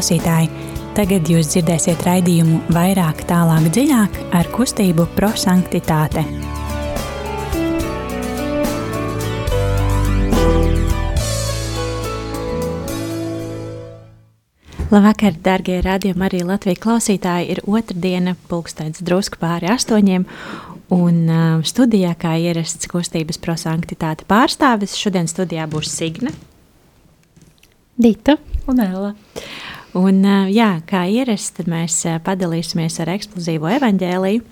Klausītāji, 0.00 0.46
tagad 0.96 1.28
jūs 1.28 1.50
dzirdēsiet 1.52 2.00
raidījumu 2.06 2.62
vairāk, 2.72 3.18
tālāk, 3.28 3.66
dziļāk 3.68 4.14
ar 4.32 4.46
kustību 4.48 5.04
prosanktitāte. 5.12 6.22
Labvakar, 14.88 15.36
darbie 15.44 15.82
radījumi, 15.84 16.24
arī 16.30 16.40
Latvijas 16.48 16.80
klausītāji. 16.80 17.52
Ir 17.52 17.60
otrdiena, 17.68 18.32
pulkstenis 18.48 19.04
drusku 19.04 19.36
pāri 19.44 19.68
astoņiem. 19.74 20.24
Un 20.96 21.18
uh, 21.28 21.60
studijā, 21.60 22.16
kā 22.16 22.38
ierasts 22.40 22.88
kustības 22.88 23.36
prosanktitāte 23.44 24.24
pārstāvis, 24.32 24.96
šodien 24.96 25.28
studijā 25.28 25.68
būs 25.68 25.92
Signe. 25.92 26.32
Dita 28.00 28.40
un 28.64 28.80
Ella. 28.80 29.12
Un, 29.98 30.22
jā, 30.52 30.68
kā 30.86 31.02
ierasts, 31.10 31.56
tad 31.56 31.68
mēs 31.70 31.96
padalīsimies 32.26 33.00
ar 33.02 33.10
eksplozīvo 33.16 33.70
evaņģēliju. 33.78 34.44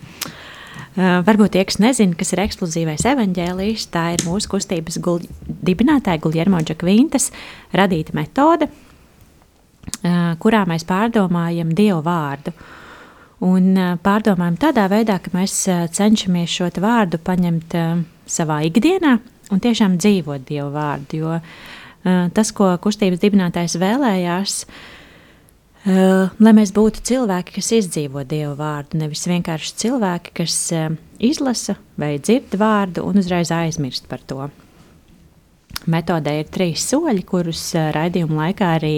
Varbūt 0.98 1.52
tie, 1.54 1.62
kas 1.68 1.78
nezina, 1.78 2.16
kas 2.18 2.32
ir 2.34 2.42
eksplozīvais 2.42 3.04
evaņģēlijs, 3.06 3.84
tā 3.94 4.08
ir 4.16 4.24
mūsu 4.26 4.50
kustības 4.50 4.98
gul 5.02 5.22
dibinātāja 5.46 6.18
Guljermo 6.24 6.58
Džakvintas 6.58 7.30
radīta 7.70 8.16
metode, 8.18 8.66
kurā 10.42 10.64
mēs 10.66 10.86
pārdomājam 10.88 11.70
Dievu 11.70 12.02
vārdu. 12.02 12.56
Un 13.46 13.78
pārdomājam 14.02 14.58
tādā 14.58 14.88
veidā, 14.90 15.20
ka 15.22 15.30
mēs 15.38 15.60
cenšamies 15.94 16.50
šo 16.50 16.72
vārdu 16.82 17.22
paņemt 17.22 17.78
savā 18.26 18.64
ikdienā 18.66 19.20
un 19.54 19.62
tiešām 19.62 20.00
dzīvot 20.02 20.50
Dievu 20.50 20.72
vārdu, 20.74 21.22
jo 21.22 21.38
Eh, 22.06 22.28
tas, 22.34 22.52
ko 22.54 22.70
kustības 22.82 23.20
dibinātājs 23.22 23.74
vēlējās, 23.80 24.62
eh, 24.62 24.97
lai 25.88 26.52
mēs 26.56 26.72
būtu 26.76 27.02
cilvēki, 27.08 27.54
kas 27.58 27.72
izdzīvo 27.78 28.24
Dievu 28.28 28.54
vārdu, 28.58 29.00
nevis 29.00 29.26
vienkārši 29.30 29.74
cilvēki, 29.84 30.34
kas 30.40 30.56
eh, 30.76 30.88
izlasa 31.18 31.78
vai 31.98 32.16
dzird 32.18 32.56
vārdu 32.60 33.06
un 33.08 33.20
uzreiz 33.22 33.52
aizmirst 33.54 34.08
par 34.10 34.24
to. 34.28 34.48
Metodē 35.88 36.38
ir 36.40 36.48
trīs 36.52 36.84
soļi, 36.90 37.22
kurus 37.24 37.62
raidījuma 37.94 38.42
laikā 38.42 38.72
arī 38.80 38.96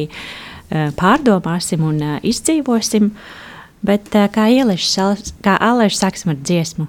pārdomāsim 0.71 1.83
un 1.85 2.01
izdzīvosim. 2.27 3.11
Bet 3.87 4.09
kā 4.11 4.47
ieliešu, 4.55 5.11
kā 5.45 5.59
Alēša 5.67 6.01
sāksim 6.07 6.33
ar 6.33 6.41
dziesmu 6.41 6.89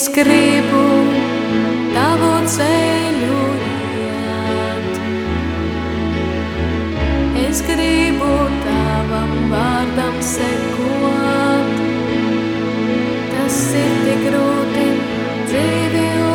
Es 0.00 0.06
gribu 0.16 0.82
tavu 1.92 2.28
ceļu 2.52 3.40
iet. 4.04 4.94
Es 7.42 7.60
gribu 7.68 8.30
tavam 8.64 9.34
vārdam 9.52 10.16
sekot. 10.30 11.84
Tas 13.34 13.60
ir 13.82 13.92
tik 14.06 14.24
grūti 14.30 14.88
dzīvi 15.52 16.29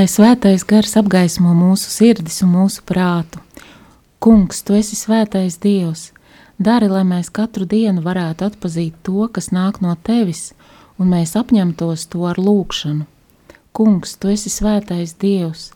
Lai 0.00 0.06
svētais 0.08 0.62
gars 0.64 0.94
apgaismo 0.96 1.50
mūsu 1.52 1.90
sirdis 1.92 2.38
un 2.40 2.54
mūsu 2.54 2.80
prātu. 2.88 3.36
Kungs, 4.24 4.62
tu 4.64 4.72
esi 4.72 4.96
svētais 4.96 5.58
Dievs! 5.60 6.06
Dari, 6.56 6.86
lai 6.88 7.02
mēs 7.04 7.28
katru 7.28 7.66
dienu 7.68 8.00
varētu 8.06 8.46
atpazīt 8.46 8.94
to, 9.04 9.26
kas 9.28 9.50
nāk 9.52 9.82
no 9.84 9.92
tevis, 10.08 10.54
un 10.96 11.10
mēs 11.12 11.34
apņemtos 11.36 12.06
to 12.14 12.24
ar 12.30 12.40
lūgšanu. 12.40 13.04
Kungs, 13.76 14.14
tu 14.16 14.30
esi 14.32 14.48
svētais 14.54 15.12
Dievs! 15.20 15.66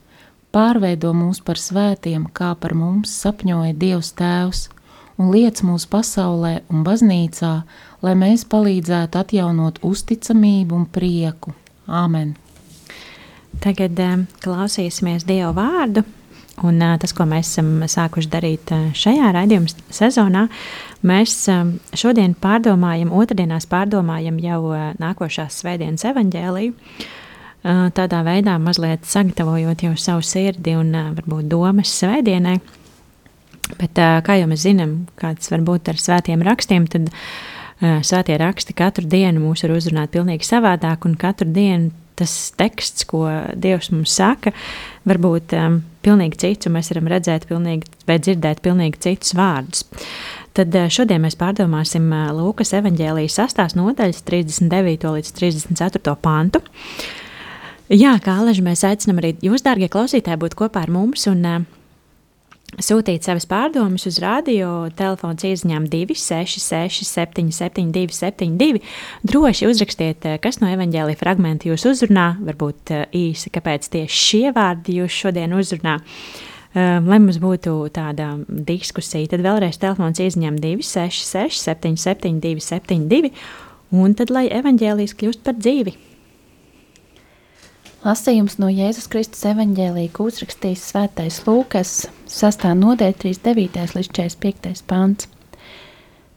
Pārveido 0.57 1.11
mūs 1.13 1.43
par 1.45 1.61
svētiem, 1.61 2.25
kā 2.33 2.55
par 2.63 2.73
mums 2.81 3.13
sapņoja 3.27 3.77
Dievs 3.83 4.15
Tēvs, 4.23 4.63
un 5.19 5.35
liec 5.35 5.61
mūsu 5.69 5.91
pasaulē 5.93 6.55
un 6.73 6.87
baznīcā, 6.89 7.53
lai 8.01 8.17
mēs 8.25 8.47
palīdzētu 8.49 9.21
atjaunot 9.21 9.83
uzticamību 9.85 10.81
un 10.81 10.89
prieku. 10.97 11.53
Āmen! 11.85 12.33
Tagad 13.63 13.99
um, 14.03 14.27
klausīsimies 14.43 15.27
Dieva 15.29 15.53
vārdu. 15.57 16.05
Un, 16.65 16.79
uh, 16.79 16.95
tas, 17.03 17.13
ko 17.15 17.27
mēs 17.29 17.51
esam 17.51 17.83
sākuši 17.91 18.31
darīt 18.31 18.71
uh, 18.75 18.87
šajā 18.97 19.33
raidījuma 19.35 19.73
sezonā, 19.95 20.45
mēs 21.07 21.35
šodien 21.99 22.37
pārdomājam, 22.41 23.13
otrdienās 23.15 23.67
pārdomājam 23.71 24.39
jau 24.43 24.61
nākošās 25.03 25.61
svētdienas 25.63 26.07
evaņģēliju. 26.13 26.73
Tādā 27.65 28.19
veidā 28.27 28.59
mazliet 28.61 29.07
sagatavojot 29.09 29.87
jau 29.87 29.95
savu 29.97 30.25
sirdi 30.25 30.75
un 30.77 30.91
varbūt 31.17 31.47
domas 31.49 31.95
svētdienai. 31.97 32.59
Bet, 33.79 33.97
kā 33.97 34.37
jau 34.37 34.49
mēs 34.51 34.67
zinām, 34.67 35.07
kāds 35.17 35.49
var 35.49 35.65
būt 35.65 35.89
ar 35.89 36.01
svētiem 36.01 36.45
rakstiem, 36.45 36.85
tad 36.93 37.09
svētie 37.81 38.37
raksti 38.41 38.77
katru 38.77 39.09
dienu 39.09 39.47
mūs 39.47 39.65
var 39.65 39.73
uzrunāt 39.79 40.13
pavisam 40.13 40.45
savādāk, 40.51 41.09
un 41.09 41.17
katru 41.17 41.49
dienu 41.57 42.04
tas 42.19 42.35
teksts, 42.59 43.07
ko 43.11 43.25
Dievs 43.59 43.91
mums 43.95 44.15
saka, 44.15 44.53
var 45.09 45.21
būt 45.23 45.55
um, 45.59 45.81
pilnīgi 46.05 46.41
cits, 46.41 46.69
un 46.69 46.77
mēs 46.77 46.93
varam 46.93 47.11
redzēt 47.11 47.49
pilnīgi, 47.51 47.91
vai 48.09 48.19
dzirdēt 48.23 48.63
pilnīgi 48.65 49.03
citus 49.07 49.35
vārdus. 49.39 49.85
Tad 50.55 50.75
uh, 50.79 50.89
šodien 50.93 51.25
mēs 51.25 51.39
pārdomāsim 51.41 52.07
uh, 52.15 52.31
Lūkas 52.37 52.75
evanģēlijas 52.79 53.41
sastās 53.41 53.77
nodaļas 53.79 54.23
39. 54.29 55.11
līdz 55.19 55.35
34. 55.41 56.17
pantu. 56.23 56.63
Jā, 57.93 58.15
kā 58.25 58.39
Aleži, 58.41 58.63
mēs 58.65 58.85
aicinām 58.87 59.19
arī 59.21 59.35
jūs, 59.45 59.65
dārgie 59.67 59.91
klausītāji, 59.93 60.41
būt 60.41 60.55
kopā 60.59 60.87
ar 60.87 60.95
mums 60.95 61.27
un 61.31 61.43
uh, 61.49 61.65
sūtīt 62.83 63.27
savas 63.27 63.47
pārdomas 63.51 64.07
uz 64.09 64.19
radio 64.23 64.89
telefona 64.97 65.37
izziņām 65.51 65.87
266, 65.93 67.05
772, 67.07 68.15
72. 68.17 68.81
Droši 69.27 69.69
uzrakstiet, 69.69 70.25
eh, 70.25 70.39
kas 70.43 70.61
no 70.63 70.71
evaņģēlīja 70.73 71.21
fragmenta 71.21 71.69
jūs 71.69 71.87
uzrunā, 71.91 72.35
varbūt 72.45 72.95
eh, 72.95 73.05
īsi, 73.13 73.53
kāpēc 73.55 73.91
tieši 73.93 74.25
šie 74.25 74.55
vārdi 74.57 74.99
jūs 75.01 75.21
šodien 75.25 75.55
uzrunā. 75.55 76.01
Um, 76.75 77.07
lai 77.07 77.21
mums 77.23 77.37
būtu 77.39 77.77
tāda 77.95 78.33
diskusija, 78.49 79.29
tad 79.31 79.45
vēlreiz 79.45 79.79
telefons 79.79 80.19
izziņām 80.19 80.57
266, 80.59 81.61
772, 81.69 82.59
72. 82.59 83.31
Un 83.95 84.17
tad, 84.19 84.33
lai 84.35 84.49
evaņģēlijas 84.51 85.15
kļūst 85.15 85.45
par 85.47 85.55
dzīvi. 85.55 85.95
Lasījums 88.05 88.59
no 88.61 88.67
Jēzus 88.69 89.07
Kristus 89.09 89.47
evanģēlīja, 89.49 90.11
ko 90.13 90.27
uzrakstījis 90.29 90.83
Svētais 90.91 91.39
Lūkas, 91.47 91.93
6. 92.29 92.67
nodaļa, 92.77 93.15
39. 93.23 93.95
līdz 93.97 94.11
45. 94.19 94.83
pants. 94.85 95.31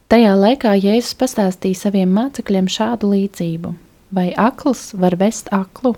Tajā 0.08 0.30
laikā 0.32 0.72
Jēzus 0.78 1.12
pastāstīja 1.20 1.82
saviem 1.82 2.16
mācekļiem 2.16 2.72
šādu 2.72 3.12
līdzību: 3.12 3.74
Vai 4.16 4.30
akls 4.32 4.94
var 4.96 5.18
vest 5.20 5.52
aklu, 5.52 5.92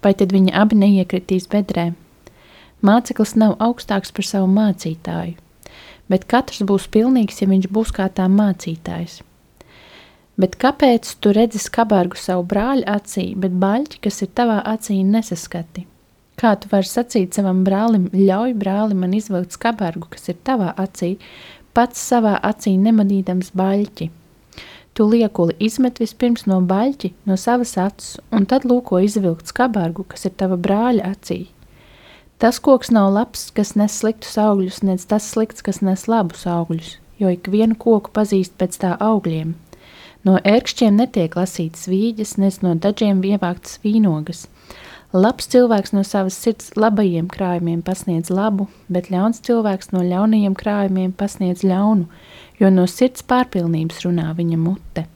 vai 0.00 0.16
tad 0.16 0.32
viņi 0.32 0.56
abi 0.56 0.80
neiekritīs 0.86 1.50
bedrē? 1.52 1.90
Māceklis 2.80 3.36
nav 3.36 3.58
augstāks 3.60 4.16
par 4.16 4.24
savu 4.24 4.48
mācītāju, 4.56 5.36
bet 6.08 6.24
katrs 6.32 6.64
būs 6.64 6.88
pilnīgs, 6.88 7.44
ja 7.44 7.52
viņš 7.52 7.68
būs 7.68 7.92
kā 7.92 8.08
tā 8.08 8.24
mācītājs. 8.24 9.20
Bet 10.40 10.54
kāpēc 10.56 11.08
tu 11.20 11.34
redzi 11.36 11.58
skarbāru 11.60 12.16
savu 12.16 12.46
brāļa 12.48 12.86
acī, 12.94 13.24
bet 13.36 13.56
baļķi, 13.60 13.98
kas 14.06 14.22
ir 14.24 14.30
tavā 14.38 14.60
acī, 14.72 15.02
nesaskati? 15.04 15.84
Kā 16.40 16.54
tu 16.56 16.70
vari 16.70 16.88
sacīt 16.88 17.36
savam 17.36 17.60
brālim, 17.66 18.06
ļauj 18.14 18.54
brālim 18.56 19.02
man 19.04 19.12
izvilkt 19.18 19.58
skarbāru, 19.58 20.06
kas 20.08 20.30
ir 20.32 20.38
tavā 20.46 20.70
acī, 20.80 21.18
pats 21.76 22.00
savā 22.00 22.38
acī 22.40 22.72
nemanīdams 22.80 23.52
baļķi? 23.60 24.08
Tu 24.96 25.08
liekuli 25.12 25.58
izmet 25.60 26.00
vispirms 26.00 26.46
no 26.48 26.62
baļķi, 26.64 27.12
no 27.28 27.36
savas 27.36 27.76
acis, 27.76 28.16
un 28.32 28.48
tad 28.48 28.64
lūko 28.64 29.02
izvilkt 29.04 29.52
skarbāru, 29.52 30.06
kas 30.08 30.24
ir 30.24 30.38
tava 30.40 30.56
brāļa 30.56 31.12
acī. 31.12 31.42
Tas 32.40 32.62
koks 32.64 32.88
nav 32.96 33.12
labs, 33.12 33.50
kas 33.52 33.74
nes 33.76 34.00
sliktus 34.00 34.38
augļus, 34.40 34.80
nec 34.88 35.04
tas 35.04 35.28
slikts, 35.34 35.60
kas 35.60 35.82
nes 35.84 36.08
labus 36.08 36.48
augļus, 36.48 36.94
jo 37.20 37.28
ik 37.28 37.52
vienu 37.52 37.76
koku 37.76 38.16
pazīst 38.16 38.56
pēc 38.56 38.80
tā 38.80 38.96
augļiem. 38.96 39.58
No 40.26 40.36
ērkšķiem 40.44 40.98
netiek 41.00 41.36
lasītas 41.38 41.86
vīģes, 41.88 42.34
nes 42.42 42.60
no 42.60 42.74
dažiem 42.76 43.22
ievāktas 43.24 43.78
vīnogas. 43.84 44.44
Labs 45.16 45.48
cilvēks 45.50 45.94
no 45.96 46.04
savas 46.06 46.36
sirds 46.38 46.68
labajiem 46.78 47.26
krājumiem 47.32 47.80
pasniedz 47.82 48.28
labu, 48.30 48.68
bet 48.92 49.08
ļauns 49.10 49.40
cilvēks 49.46 49.90
no 49.90 50.04
ļaunajiem 50.06 50.54
krājumiem 50.54 51.16
pasniedz 51.16 51.64
ļaunu, 51.66 52.06
jo 52.60 52.70
no 52.70 52.84
sirds 52.86 53.24
pārpilnības 53.26 54.04
runā 54.04 54.28
viņa 54.38 54.60
mute. 54.60 55.08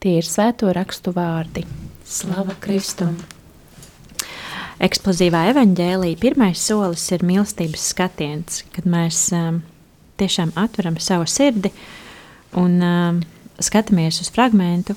Tie 0.00 0.16
ir 0.22 0.24
svēto 0.24 0.70
rakstu 0.72 1.12
vārdi. 1.12 1.66
Slava 2.06 2.54
Kristum! 2.62 3.18
Eksplozīvā 4.76 5.46
evaņģēlīja 5.50 6.20
pirmais 6.20 6.60
solis 6.62 7.04
ir 7.12 7.22
mīlestības 7.26 7.90
skatiens, 7.92 8.62
kad 8.76 8.86
mēs 8.88 9.20
um, 9.34 9.62
tiešām 10.20 10.52
atveram 10.56 11.00
savu 11.00 11.26
sirdi 11.28 11.72
un 12.56 12.76
um, 12.84 13.22
skatāmies 13.62 14.20
uz 14.20 14.30
fragment, 14.32 14.92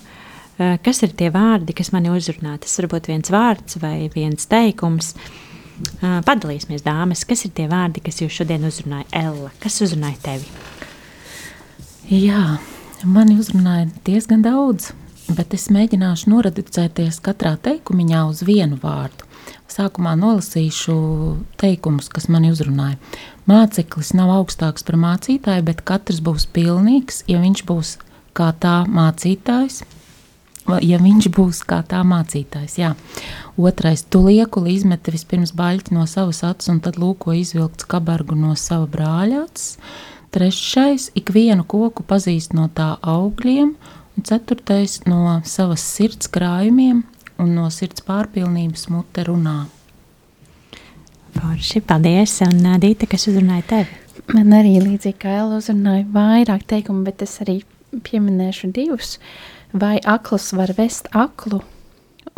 eh, 0.58 0.78
kas 0.84 1.04
ir 1.04 1.14
tie 1.18 1.30
vārdi, 1.32 1.76
kas 1.76 1.92
mani 1.92 2.10
uzrunā. 2.10 2.58
Tas 2.60 2.80
var 2.80 2.90
būt 2.96 3.12
viens 3.12 3.30
vārds 3.30 3.80
vai 3.80 4.10
viens 4.14 4.46
teikums. 4.46 5.14
Eh, 6.04 6.22
padalīsimies, 6.28 6.84
dāmas, 6.84 7.26
kas 7.26 7.46
ir 7.46 7.52
tie 7.52 7.68
vārdi, 7.68 8.04
kas 8.04 8.20
jūs 8.20 8.36
šodien 8.36 8.68
uzrunāja? 8.68 9.06
Ella, 9.14 9.52
kas 9.60 9.80
uzrunāja 9.80 10.18
tevi? 10.22 10.46
Jā, 12.10 12.60
mani 13.06 13.38
uzrunāja 13.38 13.88
diezgan 14.04 14.42
daudz, 14.42 14.92
bet 15.30 15.54
es 15.54 15.70
mēģināšu 15.70 16.32
noreducēties 16.34 17.22
katrā 17.22 17.56
teikumā 17.62 18.26
uz 18.28 18.42
vienu 18.44 18.80
vārdu. 18.82 19.28
Sākumā 19.70 20.16
nolasīšu 20.18 20.96
teikumus, 21.62 22.10
kas 22.10 22.28
man 22.28 22.48
uzrunāja. 22.50 22.98
Māceklis 23.50 24.12
nav 24.18 24.34
augstāks 24.34 24.84
par 24.86 24.98
mācītāju, 25.00 25.64
bet 25.70 25.86
katrs 25.86 26.20
būs 26.26 26.48
pilnīgs, 26.54 27.24
ja 27.30 27.40
viņš 27.42 27.64
būs 27.70 27.96
kā 28.40 28.50
tā 28.64 28.76
mācītājs, 28.90 29.84
ja 30.86 31.00
viņš 31.02 31.30
būs 31.36 31.62
kā 31.68 31.82
tā 31.88 32.02
mācītājs. 32.08 32.78
Jā. 32.80 32.94
Otrais, 33.60 34.06
tu 34.08 34.24
liekuli 34.28 34.78
izmeti 34.78 35.14
vispirms 35.16 35.52
baļķi 35.58 35.96
no 35.98 36.06
savas 36.08 36.44
acis 36.48 36.72
un 36.72 36.80
tad 36.84 37.00
lūko 37.02 37.36
izvilkt 37.36 37.84
skabargu 37.86 38.38
no 38.40 38.56
sava 38.56 38.88
brāļa 38.88 39.44
acis. 39.48 39.78
Trešais, 40.30 41.08
ikvienu 41.18 41.64
koku 41.66 42.04
pazīst 42.06 42.54
no 42.54 42.68
tā 42.70 42.92
augļiem, 43.02 43.72
un 44.14 44.26
ceturtais, 44.28 45.00
no 45.10 45.40
savas 45.42 45.82
sirds 45.82 46.30
krājumiem 46.30 47.02
un 47.42 47.56
no 47.56 47.66
sirds 47.74 48.04
pārpilnības 48.06 48.86
mute 48.94 49.26
runā. 49.26 49.64
Forši, 51.34 51.82
paldies, 51.86 52.36
un 52.46 52.62
Dīta, 52.82 53.08
kas 53.10 53.28
uzrunāja 53.32 53.66
tevi? 53.70 53.98
Man 54.36 54.54
arī 54.54 54.76
līdzīgi 54.84 55.18
kā 55.24 55.34
Ella 55.40 55.58
uzrunāja 55.58 56.06
vairāk 56.14 56.66
teikumu, 56.70 57.02
bet 57.08 57.24
es 57.26 57.38
arī 57.42 57.62
pieminēšu 57.92 58.72
divus. 58.76 59.18
Vai 59.74 59.98
akls 60.02 60.52
var 60.58 60.74
vest 60.78 61.10
aklu, 61.14 61.62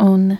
un 0.01 0.35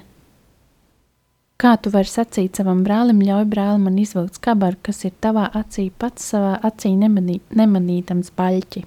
kā 1.62 1.75
tu 1.80 1.91
vari 1.94 2.10
sacīt 2.10 2.58
savam 2.60 2.82
brālim, 2.84 3.22
ļauj 3.24 3.46
brālim 3.51 3.86
man 3.88 4.00
izvilkt 4.01 4.41
skabaru, 4.41 4.80
kas 4.84 5.06
ir 5.08 5.15
tavā 5.24 5.48
acī, 5.56 5.88
pats 5.91 6.34
savā 6.34 6.58
acī 6.68 6.96
nemanī, 7.00 7.39
nemanītams 7.56 8.34
baļķi. 8.36 8.84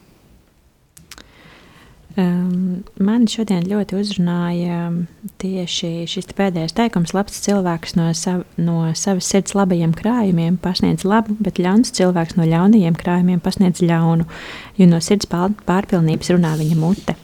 Um, 2.14 2.84
man 3.02 3.24
šodien 3.26 3.64
ļoti 3.66 3.96
uzrunāja 3.98 4.84
tieši 5.42 6.04
šis 6.06 6.28
pēdējais 6.38 6.76
teikums, 6.76 7.10
labs 7.10 7.40
cilvēks 7.42 7.96
no, 7.98 8.06
sav, 8.14 8.44
no 8.54 8.92
savas 8.94 9.26
sirds 9.32 9.56
labajiem 9.58 9.90
krājumiem 9.98 10.54
pasniedz 10.62 11.02
labu, 11.02 11.34
bet 11.42 11.58
ļauns 11.58 11.90
cilvēks 11.96 12.36
no 12.38 12.46
ļaunajiem 12.46 12.94
krājumiem 13.00 13.40
pasniedz 13.42 13.82
ļaunu, 13.82 14.28
jo 14.78 14.86
no 14.86 15.00
sirds 15.02 15.26
pārpilnības 15.26 16.30
runā 16.36 16.52
viņa 16.60 16.78
mute. 16.78 17.16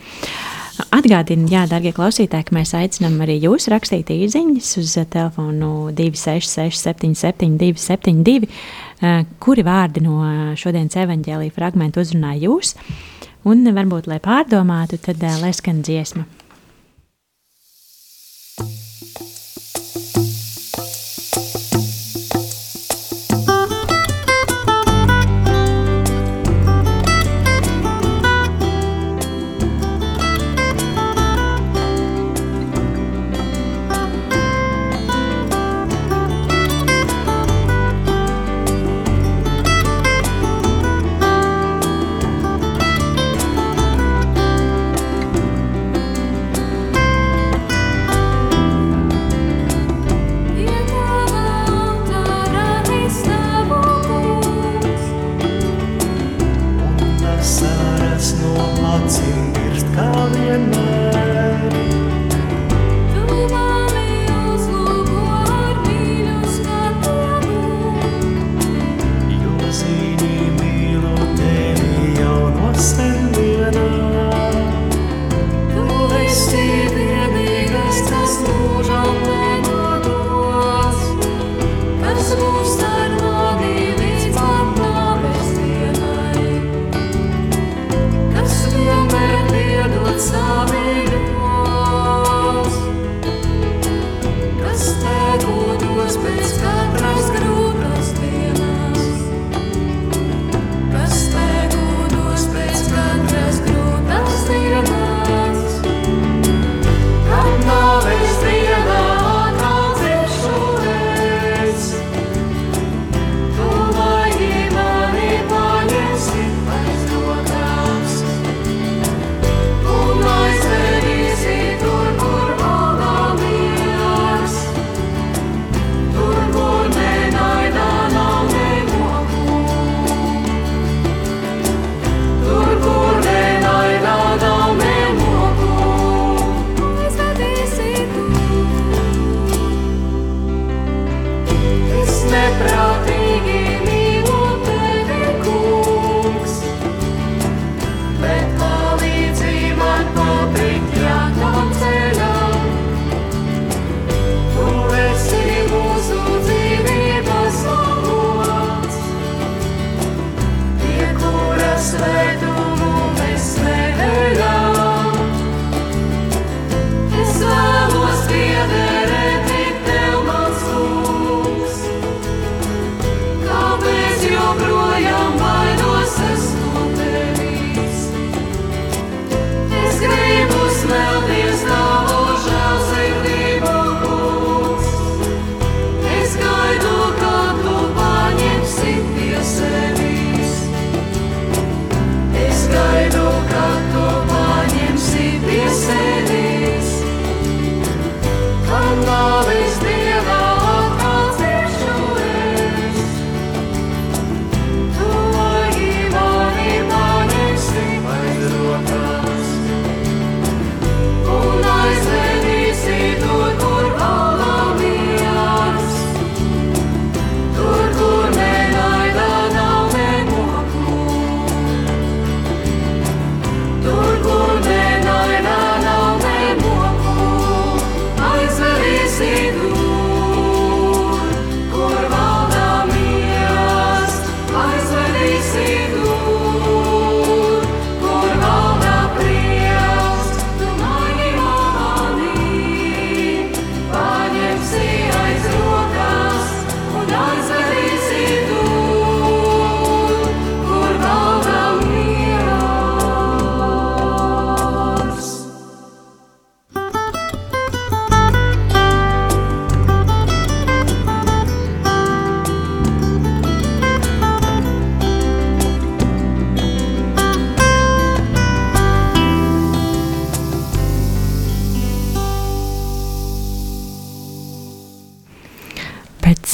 Atgādinu, 0.90 1.46
jā, 1.52 1.62
darbie 1.70 1.92
klausītāji, 1.94 2.48
ka 2.48 2.56
mēs 2.56 2.74
aicinām 2.74 3.20
arī 3.22 3.36
jūs 3.44 3.68
rakstīt 3.70 4.10
īsiņas 4.10 4.72
uz 4.80 4.96
telefonu 5.12 5.70
266, 5.94 6.82
77, 6.82 7.54
272, 7.62 8.50
kuri 9.38 9.66
vārdi 9.70 10.02
no 10.02 10.18
šodienas 10.58 10.98
evaņģēlīja 11.04 11.54
fragmentu 11.54 12.02
uzrunāja 12.02 12.48
jūs. 12.48 12.74
Un 13.48 13.64
varbūt, 13.64 14.10
lai 14.10 14.18
pārdomātu, 14.20 14.98
tad 15.00 15.22
uh, 15.24 15.38
lai 15.40 15.54
skan 15.56 15.80
dziesma. 15.86 16.26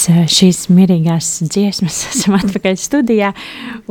Šīs 0.07 0.67
mierīgās 0.73 1.29
dziesmas 1.47 1.99
esam 2.11 2.37
atpakaļ 2.39 2.77
studijā 2.81 3.33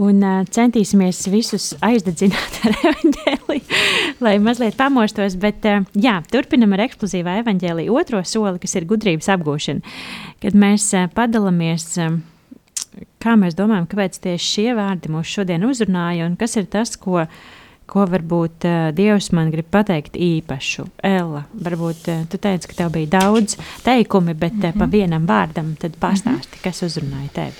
un 0.01 0.21
uh, 0.23 0.43
centīsimies 0.55 1.25
visus 1.31 1.71
aizdedzināt 1.85 2.59
ar 2.67 2.77
evaņģēliju, 2.91 3.81
lai 4.25 4.35
mazliet 4.43 4.77
pamostos, 4.79 5.37
bet 5.41 5.65
uh, 5.69 5.83
jā, 5.93 6.19
turpinam 6.31 6.75
ar 6.75 6.85
eksplozīvā 6.87 7.39
evaņģēliju 7.43 7.99
otro 7.99 8.23
soli, 8.27 8.61
kas 8.63 8.77
ir 8.79 8.87
gudrības 8.89 9.31
apgūšana. 9.35 9.95
Kad 10.43 10.57
mēs 10.59 10.87
padalamies, 11.15 11.87
kā 13.23 13.35
mēs 13.39 13.57
domājam, 13.57 13.89
kāpēc 13.91 14.19
tieši 14.23 14.51
šie 14.51 14.71
vārdi 14.77 15.11
mūs 15.13 15.35
šodien 15.37 15.67
uzrunāja 15.67 16.29
un 16.29 16.39
kas 16.39 16.57
ir 16.59 16.69
tas, 16.71 16.95
ko 16.99 17.23
uh, 17.23 17.37
ko 17.89 18.05
varbūt 18.09 18.65
uh, 18.67 18.89
Dievs 18.95 19.31
man 19.35 19.51
grib 19.53 19.67
pateikt 19.73 20.17
īpašu. 20.17 20.87
Ella, 21.05 21.45
varbūt 21.53 22.09
uh, 22.11 22.23
tu 22.29 22.39
teici, 22.41 22.69
ka 22.71 22.79
tev 22.79 22.93
bija 22.95 23.19
daudz 23.19 23.57
teikumi, 23.85 24.33
bet 24.33 24.53
uh, 24.53 24.57
mm 24.57 24.65
-hmm. 24.65 24.79
pa 24.79 24.85
mhm. 24.85 24.91
vienam 24.91 25.27
vārdam 25.27 25.75
tad 25.79 25.97
pastāsti, 25.99 26.31
mm 26.31 26.57
-hmm. 26.57 26.63
kas 26.63 26.83
uzrunāja 26.83 27.29
tevi. 27.33 27.53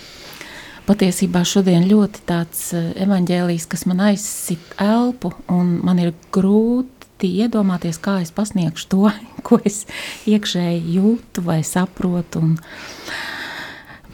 Patiesībā 0.86 1.44
šodien 1.44 1.88
ļoti 1.90 2.20
tāds 2.26 2.74
uh, 2.74 2.92
evaņģēlijs, 3.02 3.68
kas 3.68 3.86
man 3.86 4.00
aizsit 4.00 4.60
elpu, 4.78 5.34
un 5.48 5.80
man 5.84 6.00
ir 6.00 6.14
grūti 6.32 7.32
iedomāties, 7.42 8.00
kā 8.02 8.22
es 8.22 8.32
pasniegšu 8.32 8.88
to, 8.88 9.12
ko 9.48 9.60
es 9.66 9.86
iekšēji 10.26 10.96
jūtu 10.96 11.42
vai 11.46 11.64
saprotu. 11.64 12.40
Un, 12.40 12.52
uh, 12.52 13.35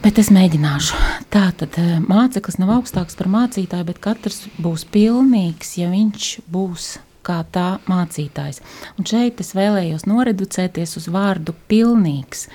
Bet 0.01 0.17
es 0.17 0.31
mēģināšu. 0.33 0.97
Tā 1.29 1.43
tad 1.53 1.75
eh, 1.77 1.99
māceklis 2.01 2.55
nav 2.57 2.71
augstāks 2.79 3.13
par 3.19 3.27
mācītāju, 3.29 3.85
bet 3.85 3.99
katrs 4.01 4.47
būs 4.57 4.81
pilnīgs, 4.89 5.75
ja 5.77 5.91
viņš 5.91 6.29
būs 6.49 6.87
kā 7.21 7.35
tā 7.53 7.75
mācītājs. 7.85 8.63
Un 8.97 9.05
šeit 9.05 9.43
es 9.43 9.51
vēlējos 9.53 10.07
noreducēties 10.09 10.97
uz 10.97 11.05
vārdu 11.13 11.53
pilnīgs. 11.69 12.47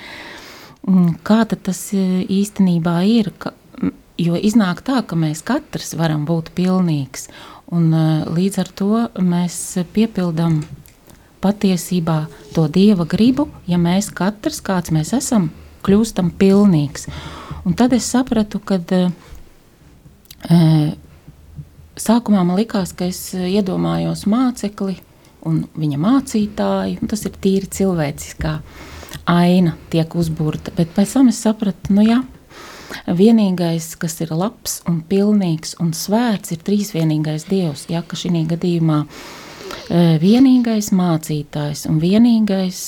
Kā 1.23 1.37
tas 1.53 1.83
eh, 1.95 2.25
īstenībā 2.27 2.97
ir? 3.07 3.31
Jo 4.19 4.41
iznāk 4.41 4.83
tā, 4.83 5.05
ka 5.07 5.15
mēs 5.15 5.45
katrs 5.47 5.95
varam 5.95 6.25
būt 6.27 6.51
pilnīgs, 6.59 7.29
un 7.71 7.93
eh, 7.95 8.25
līdz 8.27 8.59
ar 8.65 8.73
to 8.83 9.05
mēs 9.23 9.61
piepildām 9.95 10.65
patiesībā 11.47 12.25
to 12.59 12.67
dieva 12.67 13.07
gribu, 13.07 13.47
ja 13.71 13.79
mēs 13.79 14.11
katrs, 14.11 14.59
kāds 14.67 14.91
mēs 14.91 15.15
esam, 15.15 15.53
kļūstam 15.87 16.33
pilnīgs. 16.39 17.09
Un 17.67 17.75
tad 17.79 17.95
es 17.97 18.07
sapratu, 18.11 18.61
ka 18.63 18.79
uh, 18.83 19.09
sākumā 21.97 22.45
man 22.45 22.59
likās, 22.59 22.93
ka 22.97 23.09
es 23.11 23.21
iedomājos 23.35 24.27
mācekli 24.31 24.99
un 25.47 25.65
viņa 25.79 25.99
mācītāju. 26.03 27.01
Un 27.01 27.11
tas 27.11 27.25
ir 27.27 27.39
tīri 27.43 27.71
cilvēciskā 27.79 28.59
aina, 29.31 29.75
tiek 29.91 30.15
uzbūrta. 30.19 30.75
Bet 30.77 30.95
pēc 30.97 31.17
tam 31.17 31.31
es 31.33 31.41
sapratu, 31.43 31.95
nu 31.97 32.05
jā, 32.07 32.21
vienīgais, 33.07 33.95
kas 34.01 34.21
ir 34.25 34.33
labs 34.37 34.81
un 34.89 35.01
pilnīgs 35.09 35.77
un 35.83 35.93
svēts, 35.97 36.55
ir 36.55 36.63
trīsvienīgais 36.67 37.49
Dievs. 37.51 37.87
Jā, 37.93 38.03
ka 38.07 38.19
šī 38.19 38.45
gadījumā 38.53 39.03
e, 39.03 39.09
vienīgais 40.23 40.93
mācītājs 40.95 41.87
un 41.91 42.01
vienīgais 42.03 42.81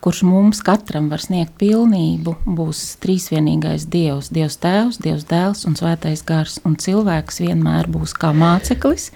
kurš 0.00 0.22
mums 0.24 0.62
katram 0.64 1.10
var 1.12 1.20
sniegt 1.22 1.56
pilnību, 1.60 2.34
būs 2.44 2.80
trīsvienīgais 3.02 3.86
Dievs, 3.92 4.30
Dievs 4.32 4.56
Tēvs, 4.62 5.00
Dievs 5.04 5.26
Dēls 5.28 5.66
un 5.68 5.76
Svētais 5.78 6.24
Gars. 6.26 6.58
Un 6.64 6.78
cilvēks 6.80 7.42
vienmēr 7.44 7.90
būs 7.92 8.14
kā 8.16 8.32
māceklis, 8.36 9.10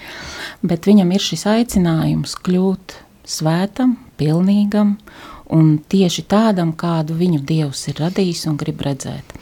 bet 0.62 0.88
viņam 0.88 1.14
ir 1.16 1.24
šis 1.24 1.46
aicinājums 1.54 2.36
kļūt 2.44 2.98
svētam, 3.24 3.96
pilnīgam 4.20 4.98
un 5.54 5.76
tieši 5.78 6.26
tādam, 6.28 6.74
kādu 6.76 7.16
viņu 7.18 7.42
Dievs 7.48 7.88
ir 7.92 8.00
radījis 8.04 8.46
un 8.50 8.60
grib 8.60 8.84
redzēt. 8.84 9.36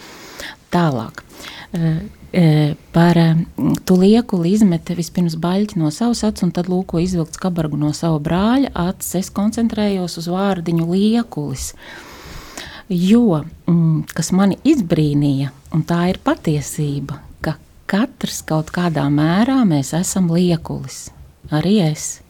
Tālāk. 0.73 1.25
E, 2.33 2.75
par 2.93 3.19
e, 3.19 3.37
tu 3.85 3.99
lieku 4.01 4.39
izmete 4.49 4.95
vispirms 4.97 5.35
baļķi 5.37 5.77
no 5.77 5.91
savas 5.93 6.23
acis, 6.25 6.47
un 6.47 6.53
tad 6.57 6.71
lūko 6.73 7.03
izvilkt 7.03 7.37
kabargu 7.41 7.77
no 7.77 7.91
sava 7.93 8.17
brāļa 8.25 8.73
acis. 8.89 9.19
Es 9.21 9.29
koncentrējos 9.37 10.17
uz 10.23 10.31
vārdiņu 10.33 10.89
liekulis. 10.89 11.75
Jo, 12.89 13.43
mm, 13.69 14.09
kas 14.17 14.33
mani 14.33 14.57
izbrīnīja, 14.65 15.53
un 15.77 15.85
tā 15.89 16.07
ir 16.09 16.23
patiesība, 16.25 17.21
ka 17.45 17.59
katrs 17.89 18.41
kaut 18.49 18.73
kādā 18.73 19.05
mērā 19.13 19.61
mēs 19.69 19.93
esam 20.01 20.33
liekulis. 20.33 21.11
Arī 21.53 21.79
es. 21.85 22.23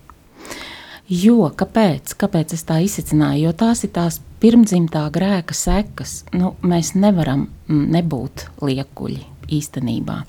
Jo, 1.06 1.52
kāpēc? 1.54 2.16
kāpēc 2.18 2.56
es 2.56 2.66
tā 2.66 2.82
izsicināju? 2.82 3.46
Jo 3.46 3.54
tās 3.54 3.86
ir 3.86 3.94
tās 3.94 4.18
pirmdzimtā 4.42 5.06
grēka 5.14 5.54
sekas. 5.54 6.24
Nu, 6.34 6.56
mēs 6.66 6.96
nevaram 6.98 7.46
mm, 7.68 7.84
nebūt 7.94 8.48
liekuļi 8.66 9.31
īstenībā. 9.50 10.22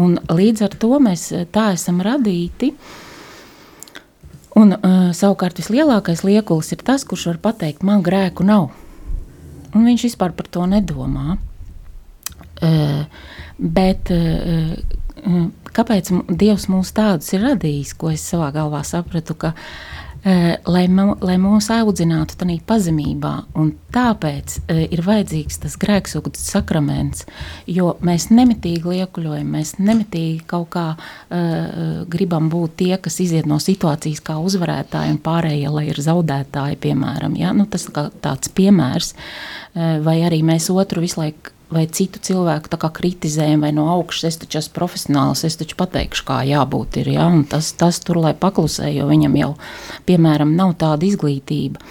Un 0.00 0.18
līdz 0.30 0.66
ar 0.68 0.76
to 0.80 0.98
mēs 1.02 1.30
eh, 1.34 1.46
tā 1.50 1.72
esam 1.74 2.02
radīti. 2.04 2.72
Un, 4.60 4.74
uh, 4.74 5.12
savukārt 5.14 5.60
vislielākais 5.60 6.24
liekulis 6.26 6.72
ir 6.74 6.80
tas, 6.84 7.04
kurš 7.06 7.28
var 7.30 7.36
pateikt, 7.44 7.84
man 7.86 8.02
grēku 8.04 8.42
nav. 8.44 8.72
Un 9.70 9.86
viņš 9.86 10.08
vispār 10.08 10.34
par 10.36 10.48
to 10.50 10.66
nedomā. 10.68 11.36
Uh, 12.60 13.06
bet 13.56 14.10
uh, 14.12 14.74
kāpēc 15.70 16.10
Dievs 16.34 16.66
mūs 16.68 16.90
tādus 16.92 17.30
ir 17.32 17.46
radījis, 17.46 17.94
ko 17.96 18.10
es 18.12 18.26
savā 18.26 18.50
galvā 18.52 18.82
sapratu, 18.84 19.38
ka 19.38 19.54
uh, 19.54 19.99
lai, 20.24 20.84
mū, 20.92 21.14
lai 21.24 21.36
mūs 21.40 21.70
audzinātu 21.72 22.36
tādā 22.40 22.56
pazemībā. 22.66 23.32
Tāpēc 23.94 24.56
uh, 24.60 24.80
ir 24.92 25.02
vajadzīgs 25.06 25.60
tas 25.64 25.76
grēksūdzes 25.80 26.50
sakraments, 26.54 27.24
jo 27.70 27.94
mēs 28.06 28.28
nemitīgi 28.30 28.96
liekuļojam, 28.96 29.54
mēs 29.56 29.76
nemitīgi 29.80 30.44
kaut 30.50 30.70
kā 30.76 30.86
uh, 30.94 32.02
gribam 32.10 32.50
būt 32.52 32.76
tie, 32.82 32.92
kas 33.02 33.20
iziet 33.24 33.48
no 33.50 33.60
situācijas 33.62 34.22
kā 34.24 34.36
uzvarētāji, 34.40 35.16
un 35.16 35.22
pārējie, 35.24 35.70
lai 35.72 35.86
ir 35.90 36.02
zaudētāji, 36.04 36.80
piemēram. 36.84 37.38
Ja? 37.40 37.54
Nu, 37.56 37.68
tas 37.70 37.88
ir 37.88 37.96
tāds 38.22 38.52
piemērs, 38.54 39.14
vai 40.04 40.20
arī 40.26 40.42
mēs 40.46 40.68
otru 40.74 41.02
visu 41.04 41.20
laiku 41.20 41.54
vai 41.70 41.86
citu 41.86 42.20
cilvēku 42.22 42.70
kritizējam, 42.78 43.62
vai 43.64 43.72
no 43.72 43.86
augšas 43.94 44.28
es 44.28 44.38
taču 44.42 44.58
esmu 44.60 44.74
profesionāls, 44.76 45.44
es 45.46 45.56
taču 45.60 45.78
pateikšu, 45.78 46.24
kā 46.26 46.40
jābūt. 46.48 47.00
Ir, 47.02 47.12
ja? 47.14 47.26
Un 47.30 47.44
tas, 47.48 47.72
tas 47.78 48.00
tur 48.02 48.20
lai 48.24 48.34
paklusē, 48.34 48.90
jo 48.92 49.06
viņam 49.10 49.36
jau, 49.38 49.50
piemēram, 50.08 50.56
nav 50.58 50.74
tāda 50.80 51.06
izglītība. 51.06 51.82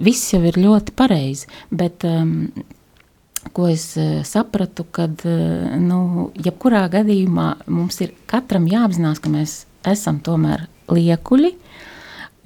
Viss 0.00 0.32
jau 0.32 0.40
ir 0.48 0.56
ļoti 0.56 0.94
pareizi, 0.96 1.50
bet 1.70 2.06
um, 2.08 2.52
ko 3.52 3.68
es 3.68 3.92
uh, 4.00 4.22
sapratu, 4.24 4.86
kad 4.88 5.26
uh, 5.28 5.74
nu, 5.80 6.30
jebkurā 6.38 6.86
gadījumā 6.92 7.48
mums 7.68 8.00
ir 8.04 8.14
katram 8.30 8.70
jāapzinās, 8.70 9.20
ka 9.20 9.32
mēs 9.32 9.64
esam 9.90 10.22
tomēr 10.24 10.68
liekuļi. 10.90 11.56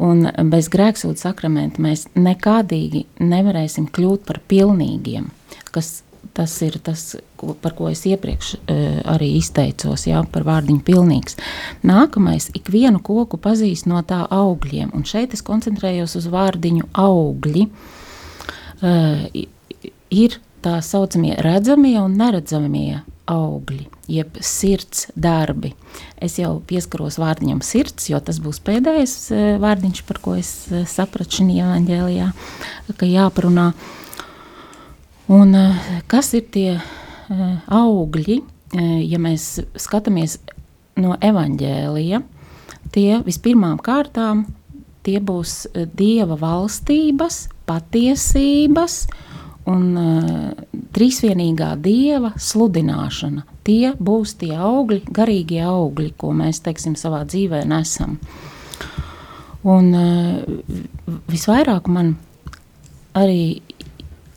Un 0.05 0.27
bez 0.51 0.67
grēksūdzes 0.75 1.23
sakramenta 1.29 1.79
mēs 1.83 2.09
nekādīgi 2.19 3.05
nevarēsim 3.23 3.87
kļūt 3.95 4.25
par 4.27 4.41
pilnīgiem, 4.51 5.29
kas 5.71 6.01
Tas 6.35 6.51
ir 6.67 6.81
tas, 6.83 7.15
ko, 7.39 7.53
par 7.63 7.77
ko 7.79 7.87
es 7.93 8.01
iepriekš 8.11 8.49
uh, 8.57 8.97
arī 9.15 9.37
izteicos, 9.39 10.09
jā, 10.09 10.19
par 10.35 10.43
vārdiņu 10.49 10.83
pilnīgs. 10.83 11.39
Nākamais, 11.87 12.49
ikvienu 12.59 12.99
koku 13.07 13.39
pazīst 13.39 13.87
no 13.87 14.03
tā 14.03 14.25
augļiem, 14.35 14.91
un 14.99 15.07
šeit 15.07 15.37
es 15.37 15.45
koncentrējos 15.47 16.17
uz 16.19 16.27
vārdiņu 16.35 16.91
augļi. 16.91 17.69
Uh, 18.83 19.23
ir 20.11 20.39
tā 20.65 20.81
saucamie 20.83 21.39
redzamie 21.39 22.01
un 22.03 22.19
neredzamie 22.19 23.05
augļi, 23.31 23.87
jeb 24.11 24.35
sirds 24.43 25.07
darbi. 25.15 25.71
Es 26.19 26.41
jau 26.43 26.57
pieskaros 26.67 27.21
vārdiņam 27.23 27.63
sirds, 27.63 28.11
jo 28.11 28.19
tas 28.19 28.43
būs 28.43 28.59
pēdējais 28.67 29.19
vārdiņš, 29.63 30.03
par 30.09 30.19
ko 30.25 30.35
es 30.41 30.51
sapratu 30.91 31.45
šajā 31.45 31.69
evanģēlijā, 31.71 32.33
ka 32.99 33.07
jāparunā. 33.07 33.71
Uh, 33.71 34.01
Un, 35.27 35.55
eh, 35.55 35.77
kas 36.07 36.35
ir 36.37 36.51
tie 36.53 36.75
eh, 36.77 37.45
augļi, 37.73 38.43
eh, 38.77 39.01
ja 39.09 39.17
mēs 39.17 39.57
skatāmies 39.81 40.37
no 41.01 41.15
evaņģēlija? 41.17 42.21
Tie 42.93 43.09
vispirmām 43.25 43.79
kārtām 43.81 44.45
tie 45.05 45.21
būs 45.25 45.65
dieva 45.97 46.37
valstības, 46.37 47.49
patiesības 47.65 48.99
un 49.69 49.97
trīsvienīgā 50.93 51.71
dieva 51.81 52.35
sludināšana. 52.37 53.47
Tie 53.65 53.95
būs 53.97 54.37
tie 54.41 54.53
augļi, 54.61 55.01
garīgie 55.09 55.65
augļi, 55.65 56.13
ko 56.21 56.35
mēs 56.37 56.61
teiksim, 56.65 56.95
savā 57.01 57.25
dzīvē 57.25 57.65
nesam. 57.69 58.19
Un 59.65 59.91
visvairāk 61.33 61.89
man 61.89 62.15
arī 63.17 63.63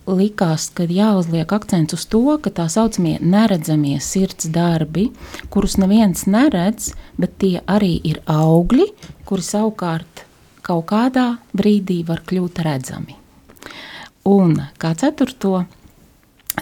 likās, 0.08 0.70
ka 0.74 0.88
jāuzliek 0.88 1.52
akcents 1.52 1.96
uz 1.98 2.06
to, 2.08 2.24
ka 2.41 2.52
tā 2.54 2.67
saucamie 2.72 3.17
neredzamie 3.22 3.98
sirds 4.04 4.50
darbi, 4.54 5.10
kurus 5.54 5.78
neviens 5.82 6.26
neredz, 6.30 6.93
bet 7.20 7.38
tie 7.41 7.60
arī 7.67 7.98
ir 8.08 8.22
augļi, 8.32 8.88
kuri 9.28 9.43
savukārt 9.43 10.24
kaut 10.67 10.88
kādā 10.91 11.38
brīdī 11.56 12.02
var 12.08 12.24
kļūt 12.28 12.62
redzami. 12.65 13.17
Un 14.28 14.58
kā 14.80 14.91
ceturto, 15.00 15.63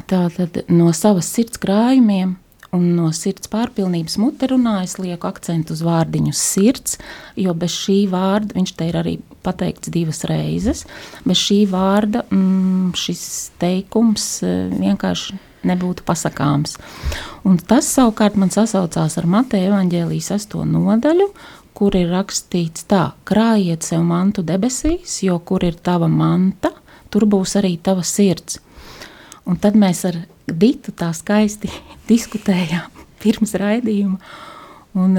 tātad 0.09 0.65
no 0.69 0.91
savas 0.93 1.29
sirds 1.33 1.61
krājumiem 1.61 2.35
un 2.75 2.89
no 2.97 3.09
sirds 3.15 3.49
pārpilnības 3.49 4.17
mute 4.21 4.49
runā, 4.51 4.81
es 4.85 4.97
lieku 4.99 5.29
akcentu 5.29 5.73
uz 5.73 5.81
vārdiņu 5.85 6.33
sirds, 6.35 6.99
jo 7.39 7.55
bez 7.57 7.73
šī 7.73 8.03
vārda, 8.11 8.57
viņš 8.57 8.75
te 8.77 8.89
ir 8.89 8.99
arī 9.01 9.15
pateikts 9.45 9.91
divas 9.93 10.23
reizes, 10.29 10.85
bez 11.25 11.41
šī 11.41 11.61
vārda 11.71 12.25
mm, 12.29 12.93
šis 12.99 13.25
teikums 13.61 14.25
e, 14.43 14.53
vienkārši 14.73 15.37
nebūtu 15.65 16.05
pasakāms. 16.05 16.77
Un 17.45 17.57
tas 17.57 17.87
savukārt 17.95 18.37
man 18.37 18.53
sasaucās 18.53 19.17
ar 19.17 19.29
Mateja 19.29 19.71
evaņģēlijas 19.71 20.31
sesto 20.33 20.65
nodaļu, 20.69 21.29
kur 21.75 21.95
ir 21.97 22.11
rakstīts 22.13 22.85
tā, 22.89 23.09
krājiet 23.27 23.83
sev 23.83 24.05
mantu 24.07 24.45
debesīs, 24.45 25.19
jo 25.25 25.39
kur 25.43 25.65
ir 25.67 25.77
tava 25.83 26.07
manta, 26.11 26.71
tur 27.11 27.27
būs 27.29 27.57
arī 27.59 27.75
tava 27.83 28.05
sirds. 28.05 28.61
Un 29.45 29.59
tad 29.61 29.77
mēs 29.77 30.05
ar 30.09 30.23
Ditu 30.45 30.93
tā 30.93 31.09
skaisti 31.17 31.71
diskutējām 32.11 32.93
pirms 33.23 33.55
raidījuma. 33.57 34.19
Un, 34.95 35.17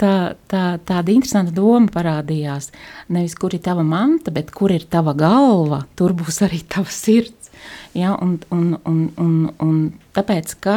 tā, 0.00 0.14
tā, 0.50 0.64
tāda 0.88 1.14
interesanta 1.14 1.54
doma 1.54 1.90
parādījās. 1.92 2.70
Nevis 3.14 3.36
kur 3.38 3.54
ir 3.54 3.62
tava 3.64 3.84
manta, 3.86 4.32
bet 4.34 4.52
kur 4.54 4.74
ir 4.74 4.86
tava 4.90 5.14
galva, 5.18 5.84
tur 5.98 6.16
būs 6.18 6.42
arī 6.46 6.62
tava 6.68 6.90
sirds. 6.92 7.50
Ja, 7.96 8.14
un, 8.22 8.36
un, 8.54 8.76
un, 8.86 8.98
un, 9.18 9.32
un 9.64 9.78
tāpēc, 10.14 10.52
ka 10.62 10.76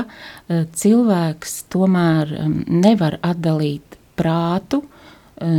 cilvēks 0.49 1.59
tomēr 1.71 2.31
nevar 2.65 3.19
atdalīt 3.21 3.99
prātu 4.17 4.81
Eh, 4.81 5.00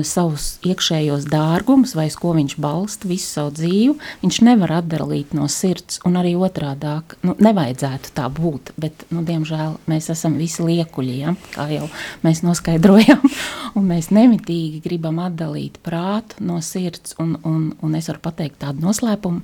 savus 0.07 0.57
iekšējos 0.67 1.27
dārgumus, 1.31 1.95
vai 1.99 2.07
uz 2.11 2.17
ko 2.19 2.33
viņš 2.37 2.57
balsta 2.63 3.09
visu 3.11 3.27
savu 3.27 3.53
dzīvi, 3.57 3.95
viņš 4.23 4.41
nevar 4.47 4.77
atdalīt 4.79 5.35
no 5.37 5.49
sirds. 5.51 6.01
Un 6.09 6.19
arī 6.21 6.35
otrādi 6.39 6.93
nu,- 7.27 7.35
nevajadzētu 7.47 8.13
tā 8.15 8.29
būt. 8.33 8.73
Bet, 8.77 9.05
nu, 9.11 9.23
diemžēl, 9.27 9.79
mēs 9.91 10.11
esam 10.11 10.39
visi 10.39 10.63
liekuļi, 10.63 11.19
ja? 11.19 11.35
kā 11.55 11.69
jau 11.73 11.89
mēs 12.23 12.43
noskaidrojām. 12.43 13.23
Mēs 13.73 14.11
nemitīgi 14.13 14.83
gribam 14.85 15.17
atdalīt 15.19 15.79
prātu 15.83 16.37
no 16.45 16.61
sirds. 16.61 17.15
Un, 17.19 17.39
un, 17.43 17.73
un 17.81 17.95
es 17.95 18.11
varu 18.11 18.21
pateikt 18.21 18.59
tādu 18.61 18.85
noslēpumu, 18.85 19.41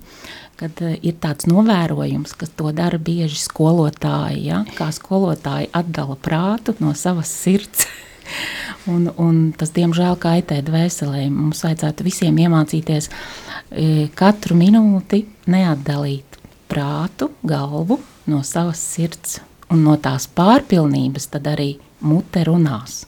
kad 0.61 0.83
uh, 0.85 0.99
ir 1.01 1.17
tāds 1.23 1.49
novērojums, 1.49 2.35
ka 2.37 2.47
to 2.47 2.73
dara 2.77 2.99
bieži 2.99 3.41
skolotāji. 3.41 4.45
Ja? 4.51 4.65
Kā 4.77 4.91
skolotāji 4.93 5.71
atdala 5.73 6.19
prātu 6.21 6.77
no 6.81 6.93
savas 6.93 7.33
sirds. 7.33 7.87
Un, 8.89 9.09
un 9.21 9.41
tas, 9.59 9.73
diemžēl, 9.77 10.17
kaitē 10.21 10.61
dvēselē. 10.67 11.27
Mums 11.33 11.65
vajadzētu 11.67 12.07
visiem 12.07 12.39
iemācīties 12.45 13.11
e, 13.11 14.09
katru 14.19 14.57
minūti 14.59 15.25
neatdalīt 15.51 16.39
prātu, 16.69 17.33
galvu 17.47 18.01
no 18.29 18.43
savas 18.45 18.81
sirds 18.95 19.39
un 19.73 19.85
no 19.85 19.97
tās 20.01 20.29
pārpilnības, 20.33 21.29
tad 21.33 21.49
arī 21.51 21.75
mute 22.05 22.45
runās. 22.49 23.03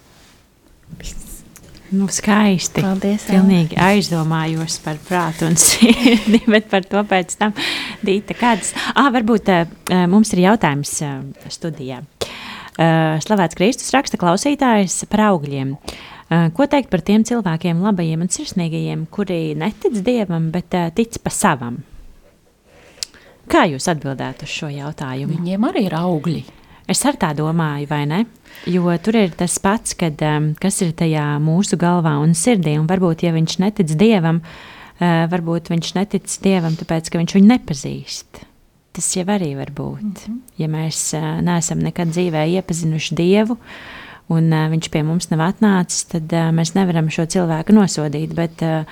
Nu, 1.91 2.07
skaisti. 2.07 2.85
Paldies, 2.85 3.25
Ella. 3.27 3.41
Pilnīgi 3.41 3.79
aizdomājos 3.83 4.77
par 4.85 5.01
prātu 5.09 5.49
un 5.49 5.59
sirdi, 5.59 6.39
bet 6.53 6.69
par 6.71 6.87
to 6.87 7.03
pēc 7.03 7.35
tam 7.41 7.57
Dīta 8.07 8.37
kādas. 8.39 8.71
Ah, 8.95 9.11
varbūt 9.11 9.51
mums 10.11 10.31
ir 10.37 10.47
jautājums 10.47 10.95
studijā. 11.51 12.05
Uh, 12.81 13.19
Slavēts 13.21 13.59
Kristus 13.59 13.91
raksta 13.93 14.17
klausītājs 14.17 15.03
par 15.13 15.27
augļiem. 15.27 15.75
Uh, 15.77 16.47
ko 16.57 16.65
teikt 16.71 16.89
par 16.89 17.03
tiem 17.05 17.27
cilvēkiem, 17.29 17.83
labajiem 17.85 18.23
un 18.25 18.31
sirsnīgajiem, 18.33 19.03
kuri 19.13 19.53
netic 19.61 19.99
Dievam, 20.07 20.47
bet 20.55 20.73
uh, 20.79 20.87
tic 20.97 21.19
pa 21.21 21.33
savam? 21.35 21.83
Kā 23.51 23.67
jūs 23.69 23.91
atbildētu 23.93 24.49
uz 24.49 24.55
šo 24.55 24.71
jautājumu? 24.73 25.37
Viņiem 25.37 25.69
arī 25.69 25.85
ir 25.91 25.99
augļi. 25.99 26.43
Es 26.91 27.05
ar 27.05 27.21
tā 27.21 27.35
domāju, 27.37 27.91
vai 27.91 28.03
ne? 28.09 28.25
Jo 28.71 28.97
tur 29.03 29.21
ir 29.21 29.35
tas 29.37 29.61
pats, 29.63 29.93
kad, 29.99 30.23
kas 30.63 30.81
ir 30.81 30.95
tajā 30.97 31.27
mūsu 31.43 31.77
galvā 31.79 32.17
un 32.23 32.33
sirdī. 32.39 32.79
Un 32.81 32.89
varbūt, 32.91 33.27
ja 33.27 33.35
viņš 33.37 33.59
netic 33.63 33.93
dievam, 33.99 34.41
varbūt 34.99 35.71
viņš 35.71 35.93
netic 36.01 36.33
dievam, 36.43 36.79
tāpēc 36.81 37.13
ka 37.13 37.21
viņš 37.21 37.37
viņu 37.37 37.51
nepazīst. 37.53 38.43
Tas 38.93 39.07
jau 39.17 39.25
arī 39.31 39.55
var 39.57 39.71
būt. 39.71 40.03
Mm 40.03 40.15
-hmm. 40.15 40.39
Ja 40.59 40.67
mēs 40.69 41.15
uh, 41.15 41.41
neesam 41.43 41.79
nekad 41.79 42.09
dzīvē 42.09 42.47
iepazinuši 42.49 43.15
dievu, 43.15 43.57
un 44.29 44.53
uh, 44.53 44.71
viņš 44.71 44.91
pie 44.91 45.03
mums 45.03 45.31
nav 45.31 45.41
atnācis, 45.41 46.05
tad 46.09 46.33
uh, 46.33 46.51
mēs 46.51 46.75
nevaram 46.75 47.11
šo 47.11 47.27
cilvēku 47.27 47.73
nosodīt. 47.73 48.35
Bet, 48.35 48.63
uh, 48.63 48.85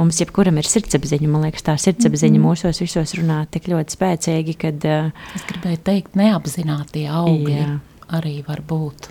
mums 0.00 0.20
jebkuram 0.20 0.58
ir 0.58 0.68
sirdsapziņa. 0.68 1.30
Man 1.30 1.46
liekas, 1.46 1.64
tā 1.66 1.74
sirdsapziņa 1.78 2.38
mm 2.38 2.42
-hmm. 2.42 2.50
mūsos 2.50 2.80
visos 2.82 3.14
runā 3.18 3.44
tik 3.50 3.68
ļoti 3.70 3.96
spēcīgi, 3.96 4.56
ka. 4.58 4.68
Uh, 4.68 5.10
es 5.34 5.46
gribēju 5.50 5.82
teikt, 5.84 6.16
neapzināti 6.18 7.06
augļi 7.10 7.58
jā. 7.58 7.78
arī 8.18 8.36
var 8.46 8.62
būt. 8.68 9.10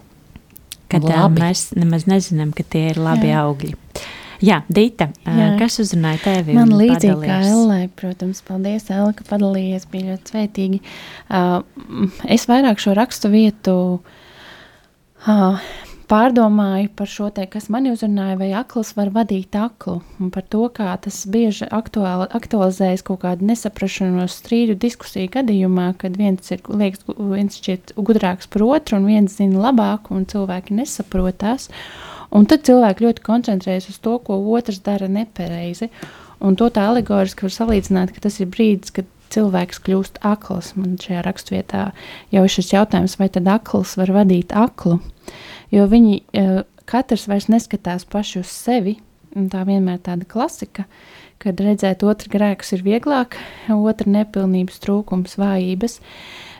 Kad 0.91 1.03
uh, 1.03 1.29
mēs 1.31 1.71
nemaz 1.75 2.05
nezinām, 2.05 2.51
ka 2.53 2.63
tie 2.63 2.89
ir 2.91 2.99
labi 2.99 3.31
jā. 3.31 3.45
augļi. 3.45 3.75
Jā, 4.43 4.59
Dita, 4.67 5.07
Jā. 5.23 5.53
kas 5.59 5.79
uzrunāja 5.79 6.19
tevi? 6.25 6.57
Man 6.57 6.73
līdzīgi 6.75 7.15
kā 7.23 7.37
Ellai, 7.47 7.85
protams, 7.95 8.41
paldies, 8.43 8.89
Ella, 8.91 9.13
ka 9.15 9.23
padalījies, 9.29 9.87
bija 9.91 10.11
ļoti 10.11 10.33
svētīgi. 10.33 10.81
Uh, 11.29 12.11
es 12.27 12.43
vairāk 12.49 12.83
šo 12.83 12.95
rakstu 12.97 13.31
vietu 13.31 13.75
uh, 15.23 15.63
pārdomāju 16.11 16.91
par 16.97 17.09
šo 17.09 17.29
te, 17.33 17.45
kas 17.49 17.69
mani 17.73 17.93
uzrunāja, 17.93 18.35
vai 18.41 18.49
akls 18.59 18.93
var 18.97 19.11
vadīt 19.15 19.55
aklu, 19.57 20.01
un 20.19 20.31
par 20.33 20.45
to, 20.51 20.65
kā 20.75 20.91
tas 21.01 21.21
bieži 21.29 21.69
aktuāli, 21.73 22.27
aktualizējas 22.37 23.05
kaut 23.07 23.23
kādu 23.23 23.47
nesaprašanos 23.49 24.35
strīdu 24.41 24.75
diskusiju 24.83 25.31
gadījumā, 25.33 25.93
kad 26.01 26.19
viens 26.19 26.51
ir, 26.53 26.63
liekas, 26.67 27.07
viens 27.17 27.59
šķiet 27.61 27.95
gudrāks 27.95 28.51
par 28.51 28.65
otru, 28.67 28.99
un 28.99 29.07
viens 29.09 29.39
zina 29.39 29.69
labāk, 29.69 30.11
un 30.13 30.27
cilvēki 30.29 30.75
nesaprotās, 30.81 31.69
un 32.33 32.49
tad 32.49 32.65
cilvēki 32.67 33.07
ļoti 33.07 33.25
koncentrējas 33.25 33.89
uz 33.93 34.01
to, 34.03 34.17
ko 34.25 34.39
otrs 34.57 34.81
dara 34.85 35.09
nepareizi, 35.11 35.89
un 36.43 36.57
to 36.59 36.69
tā 36.73 36.89
alegoriski 36.89 37.47
var 37.47 37.55
salīdzināt, 37.55 38.13
ka 38.15 38.25
tas 38.27 38.41
ir 38.43 38.51
brīdis, 38.51 38.93
kad 38.95 39.09
cilvēks 39.33 39.81
kļūst 39.85 40.21
akls. 40.27 40.73
Man 40.77 40.99
šajā 41.01 41.23
rakstvietā 41.25 41.87
jau 42.33 42.43
ir 42.45 42.53
šis 42.53 42.73
jautājums, 42.75 43.17
vai 43.21 43.31
tad 43.33 43.49
akls 43.49 43.95
var 43.97 44.11
vadīt 44.13 44.53
aklu. 44.53 44.99
Uh, 44.99 45.39
jo 45.73 45.87
viņi 45.89 46.21
uh, 46.21 46.61
katrs 46.89 47.27
vairs 47.29 47.49
neskatās 47.51 48.05
paši 48.09 48.41
uz 48.43 48.53
sevi. 48.53 48.97
Tā 49.33 49.63
vienmēr 49.65 49.97
ir 49.97 50.05
tāda 50.05 50.27
klasika, 50.29 50.85
kad 51.41 51.57
redzēt 51.57 52.03
otru 52.05 52.29
grēkus 52.35 52.75
ir 52.75 52.83
vieglāk, 52.85 53.39
otru 53.73 54.13
nepilnības, 54.13 54.77
trūkums, 54.83 55.39
vājības. 55.41 55.97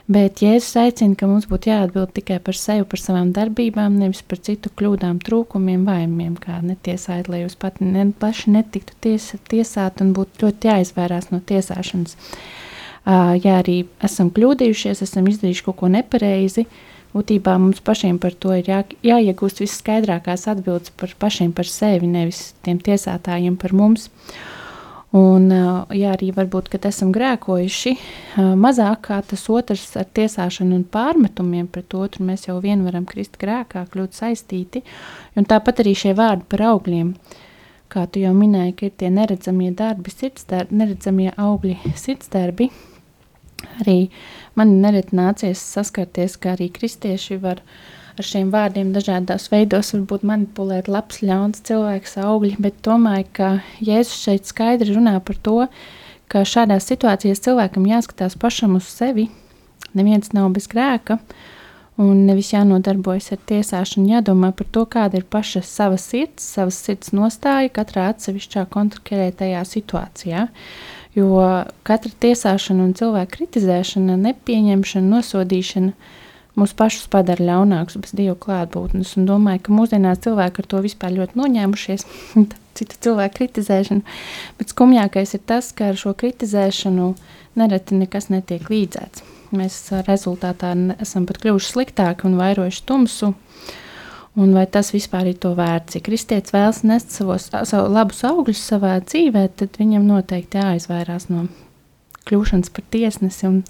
Bet 0.04 0.42
Jēzus 0.44 0.74
aicina, 0.76 1.16
ka 1.16 1.24
mums 1.30 1.46
būtu 1.48 1.70
jāatbild 1.70 2.12
tikai 2.12 2.36
par 2.44 2.58
sevi, 2.60 2.84
par 2.84 3.00
savām 3.00 3.30
darbībām, 3.32 3.96
nevis 3.96 4.20
par 4.28 4.42
citu 4.44 4.68
kļūdām, 4.76 5.22
trūkumiem, 5.24 5.86
vainojumiem, 5.88 6.34
kā 6.36 6.58
netiesājot, 6.60 7.30
lai 7.32 7.44
jūs 7.46 7.56
pat 7.56 7.80
ne, 7.80 8.10
paši 8.20 8.52
netiktu 8.58 8.98
ties, 9.00 9.30
tiesāti 9.48 10.04
un 10.04 10.12
būtu 10.16 10.44
ļoti 10.44 10.70
jāizvairās 10.70 11.30
no 11.32 11.40
tiesāšanas. 11.40 12.18
Uh, 13.04 13.32
ja 13.40 13.60
arī 13.62 13.86
esam 14.04 14.28
kļūdījušies, 14.32 15.00
esam 15.04 15.30
izdarījuši 15.32 15.64
kaut 15.64 15.80
ko 15.80 15.88
nepareizi, 15.92 16.68
uh, 16.68 16.92
būtībā 17.14 17.54
mums 17.62 17.82
pašiem 17.84 18.18
par 18.22 18.34
to 18.34 18.54
ir 18.58 18.68
jā, 18.68 18.80
jāiegūst 19.06 19.62
visskaidrākās 19.62 20.48
atbildes 20.50 20.92
par 20.98 21.14
pašiem 21.20 21.54
par 21.54 21.70
sevi, 21.70 22.10
nevis 22.10 22.52
tiem 22.66 22.80
tiesātājiem 22.82 23.58
par 23.60 23.74
mums. 23.76 24.10
Un, 25.14 25.46
jā, 25.94 26.10
arī 26.10 26.32
varbūt, 26.34 26.72
kad 26.72 26.88
esam 26.88 27.12
grēkojuši 27.14 27.92
mazāk 28.58 29.04
kā 29.06 29.20
tas 29.22 29.44
otrs 29.52 29.92
ar 30.00 30.08
tiesāšanu 30.10 30.74
un 30.80 30.82
pārmetumiem 30.90 31.68
pret 31.70 31.94
otru, 31.94 32.24
mēs 32.26 32.48
jau 32.48 32.56
vien 32.64 32.82
varam 32.82 33.06
krist 33.06 33.38
grēkā, 33.38 33.84
kļūt 33.92 34.18
saistīti. 34.18 34.82
Un 35.38 35.46
tāpat 35.46 35.84
arī 35.84 35.92
šie 36.00 36.16
vārdi 36.18 36.48
par 36.50 36.64
augļiem, 36.72 37.12
kā 37.94 38.08
tu 38.10 38.24
jau 38.24 38.32
minēji, 38.34 38.74
ka 38.74 38.88
ir 38.88 38.96
tie 39.04 39.12
neredzamie 39.14 39.70
darbi, 39.78 40.10
sirdsdarbi, 40.10 40.80
neredzamie 40.82 41.30
augļi 41.38 41.94
sirdsdarbi, 42.04 42.72
arī 43.84 43.98
man 44.58 44.80
nereti 44.82 45.14
nācies 45.14 45.62
saskarties, 45.76 46.34
ka 46.42 46.56
arī 46.56 46.72
kristieši 46.74 47.38
var 47.44 47.62
ar 48.18 48.26
šiem 48.26 48.50
vārdiem 48.54 48.92
dažādos 48.94 49.48
veidos 49.52 49.92
varbūt 49.94 50.24
manipulēt 50.28 50.88
labs, 50.90 51.20
ļauns 51.26 51.64
cilvēks 51.66 52.18
augļi, 52.22 52.54
bet 52.62 52.78
domāju, 52.86 53.26
ka 53.34 53.48
Jēzus 53.82 54.20
šeit 54.26 54.50
skaidri 54.50 54.94
runā 54.94 55.16
par 55.24 55.40
to, 55.42 55.56
ka 56.30 56.44
šādās 56.46 56.86
situācijās 56.90 57.42
cilvēkam 57.44 57.88
jāskatās 57.90 58.38
pašam 58.40 58.78
uz 58.78 58.86
sevi, 58.90 59.28
neviens 59.98 60.32
nav 60.36 60.52
bez 60.54 60.68
grēka, 60.70 61.18
un 62.00 62.24
nevis 62.28 62.52
jānodarbojas 62.54 63.32
ar 63.34 63.42
tiesāšanu, 63.50 64.08
jādomā 64.16 64.50
par 64.56 64.70
to, 64.74 64.86
kāda 64.90 65.20
ir 65.20 65.26
paša 65.30 65.62
sava 65.66 65.98
sirds, 66.00 66.46
savas 66.56 66.78
sirds 66.86 67.12
nostāja 67.14 67.70
katrā 67.74 68.08
atsevišķā 68.14 68.66
kontrolētajā 68.74 69.62
situācijā. 69.70 70.48
Jo 71.14 71.38
katra 71.86 72.10
tiesāšana 72.24 72.88
un 72.88 72.94
cilvēka 72.98 73.36
kritizēšana, 73.36 74.16
nepieņemšana, 74.24 75.10
nosodīšana 75.12 76.22
mūs 76.58 76.74
pašus 76.76 77.06
padara 77.12 77.44
ļaunākus 77.50 77.98
bez 78.02 78.14
dievu 78.16 78.36
klātbūtnes. 78.44 79.14
Un 79.18 79.28
domāju, 79.28 79.64
ka 79.66 79.76
mūsdienās 79.76 80.22
cilvēki 80.26 80.62
ar 80.62 80.70
to 80.72 80.82
vispār 80.84 81.14
ļoti 81.18 81.40
noņēmušies. 81.40 82.06
Citu 82.74 82.98
cilvēku 83.06 83.38
kritizēšanu. 83.38 84.02
Bet 84.58 84.74
skumjākais 84.74 85.36
ir 85.36 85.44
tas, 85.46 85.70
ka 85.76 85.92
ar 85.92 86.00
šo 86.00 86.10
kritizēšanu 86.18 87.12
nereti 87.60 88.00
nekas 88.00 88.32
netiek 88.34 88.66
līdzēts. 88.72 89.22
Mēs 89.54 89.78
rezultātā 90.08 90.72
esam 90.98 91.28
pat 91.28 91.38
kļuvuši 91.42 91.70
sliktāki 91.70 92.26
un 92.26 92.38
vairojuši 92.40 92.86
tumsu 92.88 93.34
Un 94.34 94.50
vai 94.50 94.64
tas 94.66 94.88
vispār 94.90 95.28
ir 95.30 95.36
to 95.38 95.52
vērts? 95.54 95.94
Ja 95.94 96.02
kristietis 96.02 96.54
vēlas 96.54 96.80
nest 96.82 97.12
savos, 97.14 97.46
savu 97.52 97.92
labus 97.94 98.24
augļus 98.26 98.64
savā 98.66 98.96
dzīvē, 99.04 99.44
tad 99.60 99.78
viņam 99.78 100.08
noteikti 100.08 100.58
jāizvairās 100.58 101.28
no 101.30 101.44
kļūšanas 102.26 102.72
par 102.74 102.86
tiesnesi. 102.90 103.46
Un, 103.46 103.60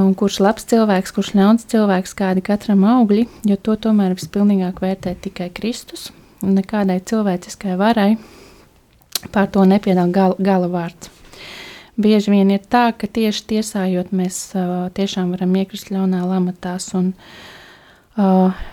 un 0.00 0.12
kurš 0.18 0.40
labs 0.42 0.66
cilvēks, 0.70 1.14
kurš 1.14 1.32
ļauns 1.38 1.66
cilvēks, 1.70 2.14
kādi 2.18 2.44
katram 2.44 2.84
augļi, 2.88 3.26
jo 3.48 3.56
to 3.56 3.76
tomēr 3.86 4.16
vispilnīgāk 4.18 4.82
vērtē 4.82 5.14
tikai 5.26 5.50
Kristus. 5.54 6.10
Un 6.44 6.58
nekādai 6.58 6.98
cilvēciskai 7.00 7.78
varai 7.80 8.14
pār 9.32 9.48
to 9.48 9.64
nepiedāvā 9.64 10.10
gala, 10.12 10.38
gala 10.38 10.68
vārds. 10.68 11.10
Bieži 11.94 12.32
vien 12.34 12.50
ir 12.50 12.64
tā, 12.66 12.88
ka 12.98 13.06
tieši 13.06 13.44
tiesājot, 13.54 14.10
mēs 14.10 14.38
uh, 14.58 14.90
tiešām 14.96 15.30
varam 15.30 15.54
iekrist 15.60 15.92
ļaunā 15.94 16.24
lamatās. 16.26 16.90
Un, 16.98 17.12
uh, 18.18 18.64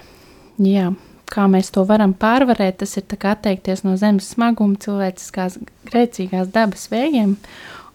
Jā, 0.62 0.92
kā 1.32 1.48
mēs 1.50 1.72
to 1.74 1.84
varam 1.90 2.12
pārvarēt, 2.14 2.82
tas 2.82 2.98
ir 3.00 3.06
atteikties 3.08 3.82
no 3.86 3.96
zemes 3.98 4.28
smaguma, 4.34 4.78
cilvēciskās, 4.78 5.58
grēcīgās 5.88 6.52
dabas 6.54 6.90
vējiem. 6.92 7.38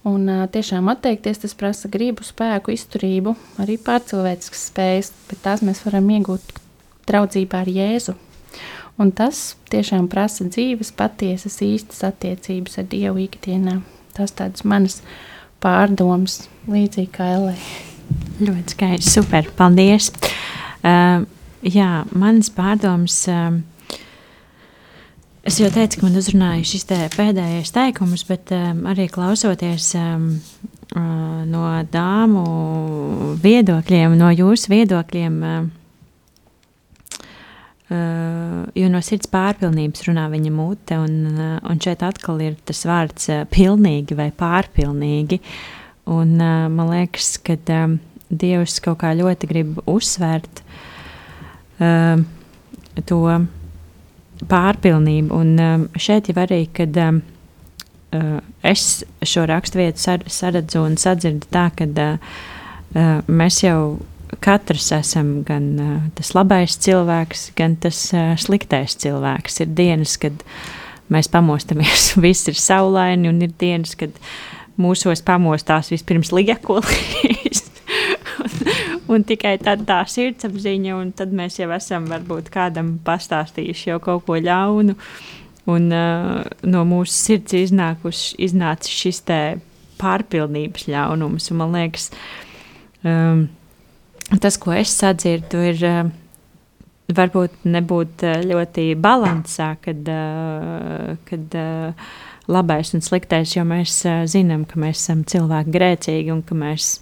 Un 0.06 0.28
uh, 0.30 0.44
tiešām 0.52 0.86
atteikties 0.92 1.42
tas 1.42 1.56
prasa 1.58 1.90
gribu, 1.90 2.24
spēku, 2.26 2.74
izturību, 2.74 3.34
arī 3.62 3.78
pārcilvēciskas 3.82 4.68
spējas, 4.70 5.10
bet 5.30 5.42
tās 5.42 5.64
mēs 5.66 5.82
varam 5.86 6.08
iegūt 6.14 6.60
draudzībā 7.10 7.64
ar 7.64 7.70
Jēzu. 7.70 8.14
Un 9.02 9.10
tas 9.12 9.56
tiešām 9.72 10.06
prasa 10.08 10.46
dzīves, 10.46 10.94
patiesas, 10.96 11.58
īstas 11.64 12.04
attiecības 12.06 12.78
ar 12.80 12.88
Dievu 12.92 13.26
ikdienā. 13.26 13.80
Tas 14.16 14.32
tādas 14.32 14.64
manas 14.64 15.02
pārdomas, 15.60 16.44
līdzīgi 16.70 17.12
kā 17.18 17.32
Elē. 17.36 17.56
Ļoti 18.40 18.76
skaisti, 18.76 19.16
super, 19.18 19.50
paldies! 19.58 20.12
Uh, 20.86 21.26
Jā, 21.66 22.04
manas 22.14 22.50
pārdomas. 22.54 23.16
Um, 23.30 23.62
es 25.46 25.60
jau 25.60 25.68
teicu, 25.70 26.00
ka 26.00 26.06
man 26.06 26.18
uzrunāja 26.18 26.66
šis 26.66 26.86
te 26.90 26.98
pēdējais 27.14 27.72
teikums, 27.74 28.24
bet 28.28 28.50
um, 28.54 28.84
arī 28.90 29.06
klausoties 29.12 29.92
um, 29.98 30.28
uh, 30.96 31.42
no 31.46 31.64
dāmu 31.92 32.44
viedokļiem, 33.42 34.16
no 34.18 34.32
jūsu 34.34 34.72
viedokļiem. 34.74 35.42
Uh, 35.42 35.74
Uh, 37.86 38.64
jo 38.74 38.88
no 38.90 38.98
sirds 38.98 39.28
pārpilnības 39.30 40.08
runā 40.08 40.24
viņa 40.32 40.50
mute, 40.50 40.96
un, 40.98 41.12
uh, 41.30 41.50
un 41.70 41.78
šeit 41.78 42.00
atkal 42.02 42.40
ir 42.42 42.56
tas 42.66 42.80
vārds 42.82 43.28
uh, 43.30 43.44
pilnīgi 43.46 44.16
vai 44.18 44.32
pārpilnīgi. 44.34 45.38
Un, 46.10 46.32
uh, 46.34 46.64
man 46.66 46.90
liekas, 46.90 47.36
ka 47.46 47.54
um, 47.76 48.00
Dievs 48.26 48.80
kaut 48.82 49.04
kā 49.04 49.12
ļoti 49.14 49.46
grib 49.46 49.78
uzsvērt 49.86 50.64
uh, 51.78 52.26
to 53.06 53.20
pārpilnību. 54.50 55.32
Un 55.36 55.56
um, 55.62 55.86
šeit 56.00 56.30
jau 56.30 56.36
arī, 56.42 56.64
kad 56.76 56.96
um, 57.02 57.22
uh, 58.16 58.40
es 58.66 59.04
šo 59.26 59.46
raksturvietu 59.48 60.02
sar, 60.02 60.26
saredzu 60.30 60.84
un 60.84 60.98
sadzirdu 61.00 61.48
tā, 61.52 61.68
ka 61.76 61.88
uh, 61.88 62.36
uh, 62.96 63.22
mēs 63.28 63.62
jau 63.64 63.98
katrs 64.42 64.90
esam 64.96 65.40
gan 65.46 65.68
uh, 65.80 65.94
tas 66.18 66.34
labais 66.36 66.76
cilvēks, 66.82 67.50
gan 67.58 67.76
tas 67.80 68.00
uh, 68.14 68.34
sliktais 68.40 68.98
cilvēks. 69.02 69.62
Ir 69.64 69.72
dienas, 69.78 70.16
kad 70.20 70.44
mēs 71.12 71.30
pamostamies, 71.32 72.12
viss 72.26 72.50
ir 72.50 72.58
saulaini, 72.60 73.30
un 73.30 73.40
ir 73.46 73.54
dienas, 73.60 73.96
kad 73.98 74.14
mūsos 74.80 75.22
pamostās 75.24 75.92
vispirms 75.94 76.34
liekulīs. 76.36 77.64
Un, 79.12 79.24
tikai 79.26 79.56
tad 79.62 79.84
tā 79.88 80.00
sirdsapziņa, 80.10 80.96
un 80.98 81.12
tad 81.16 81.34
mēs 81.36 81.60
jau 81.60 81.70
esam 81.76 82.08
varbūt 82.10 82.50
kādam 82.54 82.96
pastāstījuši 83.06 83.90
jau 83.92 84.00
kaut 84.02 84.26
ko 84.28 84.38
ļaunu. 84.42 84.96
Un 85.66 85.88
uh, 85.90 86.44
no 86.62 86.84
mūsu 86.86 87.10
sirds 87.10 87.56
iznāca 87.58 88.90
šis 88.92 89.24
pārpilnības 89.98 90.86
ļaunums. 90.92 91.50
Un 91.50 91.58
man 91.58 91.74
liekas, 91.74 92.12
um, 93.02 93.48
tas, 94.38 94.60
ko 94.62 94.76
es 94.76 94.94
sadzirdu, 94.94 95.64
ir 95.72 95.82
uh, 95.88 96.12
varbūt 97.18 97.66
nebūt 97.66 98.26
uh, 98.28 98.38
ļoti 98.46 98.92
balansā, 99.02 99.72
kad, 99.82 100.06
uh, 100.06 101.16
kad 101.26 101.58
uh, 101.58 102.14
labais 102.52 102.92
un 102.94 103.04
sliktais, 103.04 103.56
jo 103.56 103.64
mēs 103.66 103.98
uh, 104.06 104.24
zinām, 104.30 104.64
ka 104.68 104.80
mēs 104.82 105.02
esam 105.02 105.24
cilvēki 105.28 105.74
grēcīgi 105.74 106.32
un 106.34 106.44
ka 106.46 106.58
mēs 106.58 106.96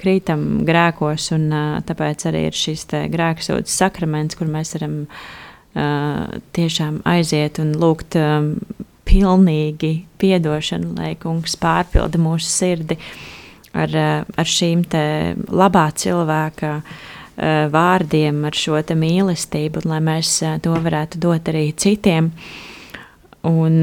krītam 0.00 0.62
grēkos, 0.68 1.30
un 1.36 1.48
uh, 1.48 1.80
tāpēc 1.86 2.28
arī 2.30 2.46
ir 2.50 2.56
šis 2.56 2.86
grēksūdzes 3.12 3.80
sakraments, 3.82 4.38
kur 4.38 4.50
mēs 4.52 4.76
varam 4.76 5.02
uh, 5.06 6.38
tiešām 6.56 7.02
aiziet 7.08 7.62
un 7.62 7.74
lūgt 7.80 8.18
um, 8.20 8.54
pilnīgi 9.08 9.94
piedošanu, 10.22 10.94
lai 11.00 11.14
kungs 11.18 11.56
pārpilda 11.58 12.20
mūsu 12.20 12.48
sirdi. 12.48 13.00
Uh, 13.00 13.36
ar, 13.76 13.94
ar 14.36 14.48
šīm 14.48 14.84
labā 15.50 15.86
cilvēka 15.96 16.72
eh, 16.80 17.68
vārdiem, 17.72 18.42
ar 18.46 18.56
šo 18.56 18.80
mīlestību, 18.80 19.84
un 19.84 19.94
lai 19.94 20.00
mēs 20.04 20.40
to 20.64 20.74
varētu 20.74 21.20
dot 21.22 21.50
arī 21.52 21.70
citiem. 21.76 22.32
Un, 23.46 23.80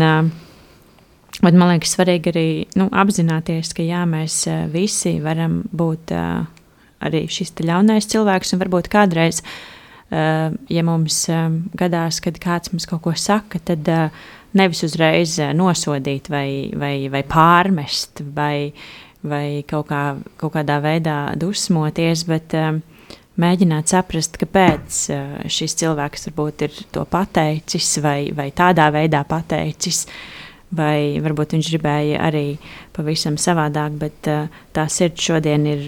Bet 1.38 1.54
man 1.54 1.70
liekas, 1.70 1.94
svarīgi 1.94 2.32
arī 2.32 2.48
nu, 2.80 2.88
apzināties, 2.90 3.74
ka 3.78 3.86
jā, 3.86 4.02
mēs 4.10 4.42
visi 4.74 5.18
varam 5.22 5.60
būt 5.70 6.14
arī 6.18 7.26
šis 7.30 7.54
ļaunais 7.62 8.10
cilvēks, 8.10 8.56
un 8.56 8.62
varbūt 8.64 8.90
kādreiz, 8.90 9.44
ja 10.10 10.84
mums 10.88 11.20
gadās, 11.78 12.22
kad 12.26 12.40
kāds 12.42 12.74
mums 12.74 12.90
kaut 12.90 13.04
ko 13.06 13.14
saka, 13.14 13.62
tad 13.70 13.86
nevis 14.58 14.82
uzreiz 14.88 15.38
nosodīt 15.54 16.32
vai, 16.34 16.74
vai, 16.74 16.96
vai 17.14 17.22
pārmest 17.22 18.24
vai, 18.34 18.72
vai 19.22 19.62
kaut, 19.70 19.92
kā, 19.92 20.04
kaut 20.42 20.56
kādā 20.58 20.82
veidā 20.82 21.20
dusmoties, 21.38 22.26
bet 22.26 22.58
mēģināt 23.38 23.94
saprast, 23.94 24.38
kāpēc 24.42 25.00
uh, 25.14 25.38
šis 25.52 25.78
cilvēks 25.82 26.30
varbūt 26.30 26.66
ir 26.68 26.82
to 26.94 27.06
pateicis 27.10 27.98
vai, 28.04 28.32
vai 28.36 28.50
tādā 28.56 28.90
veidā 28.94 29.24
pateicis. 29.30 30.06
Vai 30.76 31.22
varbūt 31.24 31.54
viņš 31.56 31.68
gribēja 31.72 32.20
arī 32.28 32.58
pavisam 32.92 33.38
savādāk, 33.40 33.94
bet 34.02 34.28
uh, 34.28 34.50
tā 34.76 34.84
sirds 34.92 35.24
šodien 35.24 35.64
ir 35.70 35.86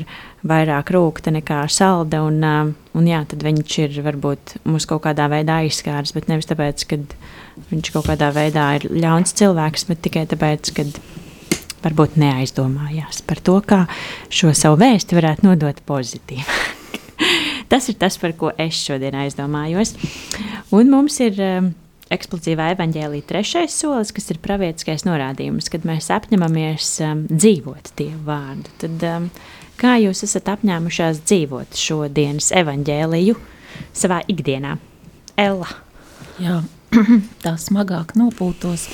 vairāk 0.47 0.93
rūkta 0.95 1.33
nekā 1.35 1.65
salda. 1.67 2.21
Un, 2.23 2.39
uh, 2.39 2.71
un 2.95 3.09
jā, 3.09 3.19
tad 3.27 3.43
viņš 3.43 3.75
ir 3.83 3.99
varbūt 4.05 4.55
mums 4.63 4.87
kaut 4.87 5.03
kādā 5.03 5.27
veidā 5.31 5.59
aizskārs, 5.65 6.15
bet 6.15 6.31
nevis 6.31 6.47
tāpēc, 6.47 6.85
ka 6.87 7.01
viņš 7.73 7.91
kaut 7.91 8.07
kādā 8.07 8.31
veidā 8.35 8.69
ir 8.79 8.87
ļauns 8.95 9.35
cilvēks, 9.35 9.89
bet 9.91 10.03
tikai 10.07 10.23
tāpēc, 10.31 10.71
ka 10.77 10.87
varbūt 11.83 12.15
neaizdomājās 12.19 13.21
par 13.27 13.43
to, 13.43 13.59
kā 13.65 13.83
šo 14.31 14.53
savu 14.55 14.79
vēstu 14.79 15.19
varētu 15.19 15.47
nodot 15.47 15.83
pozitīvi. 15.87 16.47
tas 17.71 17.91
ir 17.91 17.99
tas, 17.99 18.17
par 18.21 18.35
ko 18.39 18.51
es 18.57 18.79
šodien 18.79 19.17
aizdomājos. 19.25 19.95
Un 20.75 20.91
mums 20.91 21.19
ir 21.23 21.39
um, 21.43 21.71
eksplozīvā 22.13 22.71
evaņģēlīja 22.73 23.27
trešais 23.29 23.75
solis, 23.81 24.11
kas 24.15 24.29
ir 24.33 24.41
pravietiskais 24.43 25.05
norādījums, 25.07 25.69
kad 25.71 25.85
mēs 25.87 26.09
apņemamies 26.13 26.91
um, 27.05 27.23
dzīvot 27.29 27.93
Dievu 27.99 28.23
vārdu. 28.27 28.73
Tad, 28.81 29.05
um, 29.11 29.29
kā 29.79 29.95
jūs 30.01 30.23
esat 30.27 30.49
apņēmušās 30.55 31.23
dzīvot 31.29 31.77
šo 31.79 32.01
dienas 32.11 32.51
evaņģēliju 32.55 33.37
savā 33.95 34.21
ikdienā? 34.31 34.75
Ella. 35.39 35.69
Jā, 36.41 36.61
tā 37.45 37.55
smagāk 37.61 38.15
nopūtos. 38.19 38.89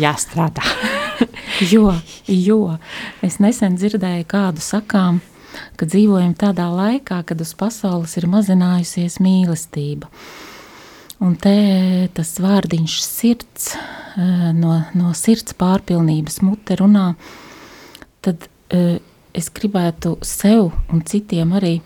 Jāstrādā. 0.00 0.64
jo, 1.72 1.92
jo 2.26 2.58
es 3.22 3.38
nesen 3.42 3.76
dzirdēju 3.78 4.26
kādu 4.26 4.62
sakām, 4.64 5.20
ka 5.78 5.86
dzīvojam 5.86 6.34
tādā 6.38 6.66
laikā, 6.72 7.20
kad 7.28 7.42
uz 7.42 7.52
pasaules 7.58 8.16
ir 8.18 8.26
mazinājusies 8.30 9.20
mīlestība. 9.22 10.10
Un 11.24 11.36
te 11.40 11.56
tas 12.12 12.34
vārdiņš 12.42 12.94
sirds, 13.00 13.70
eh, 13.74 14.50
no, 14.52 14.76
no 14.92 15.12
sirds 15.16 15.56
pārpilnības 15.56 16.42
mute 16.44 16.76
runā, 16.76 17.14
tad 18.24 18.44
eh, 18.68 18.98
es 19.32 19.48
gribētu 19.54 20.18
sev 20.20 20.74
un 20.92 21.00
citiem 21.08 21.54
arī 21.56 21.78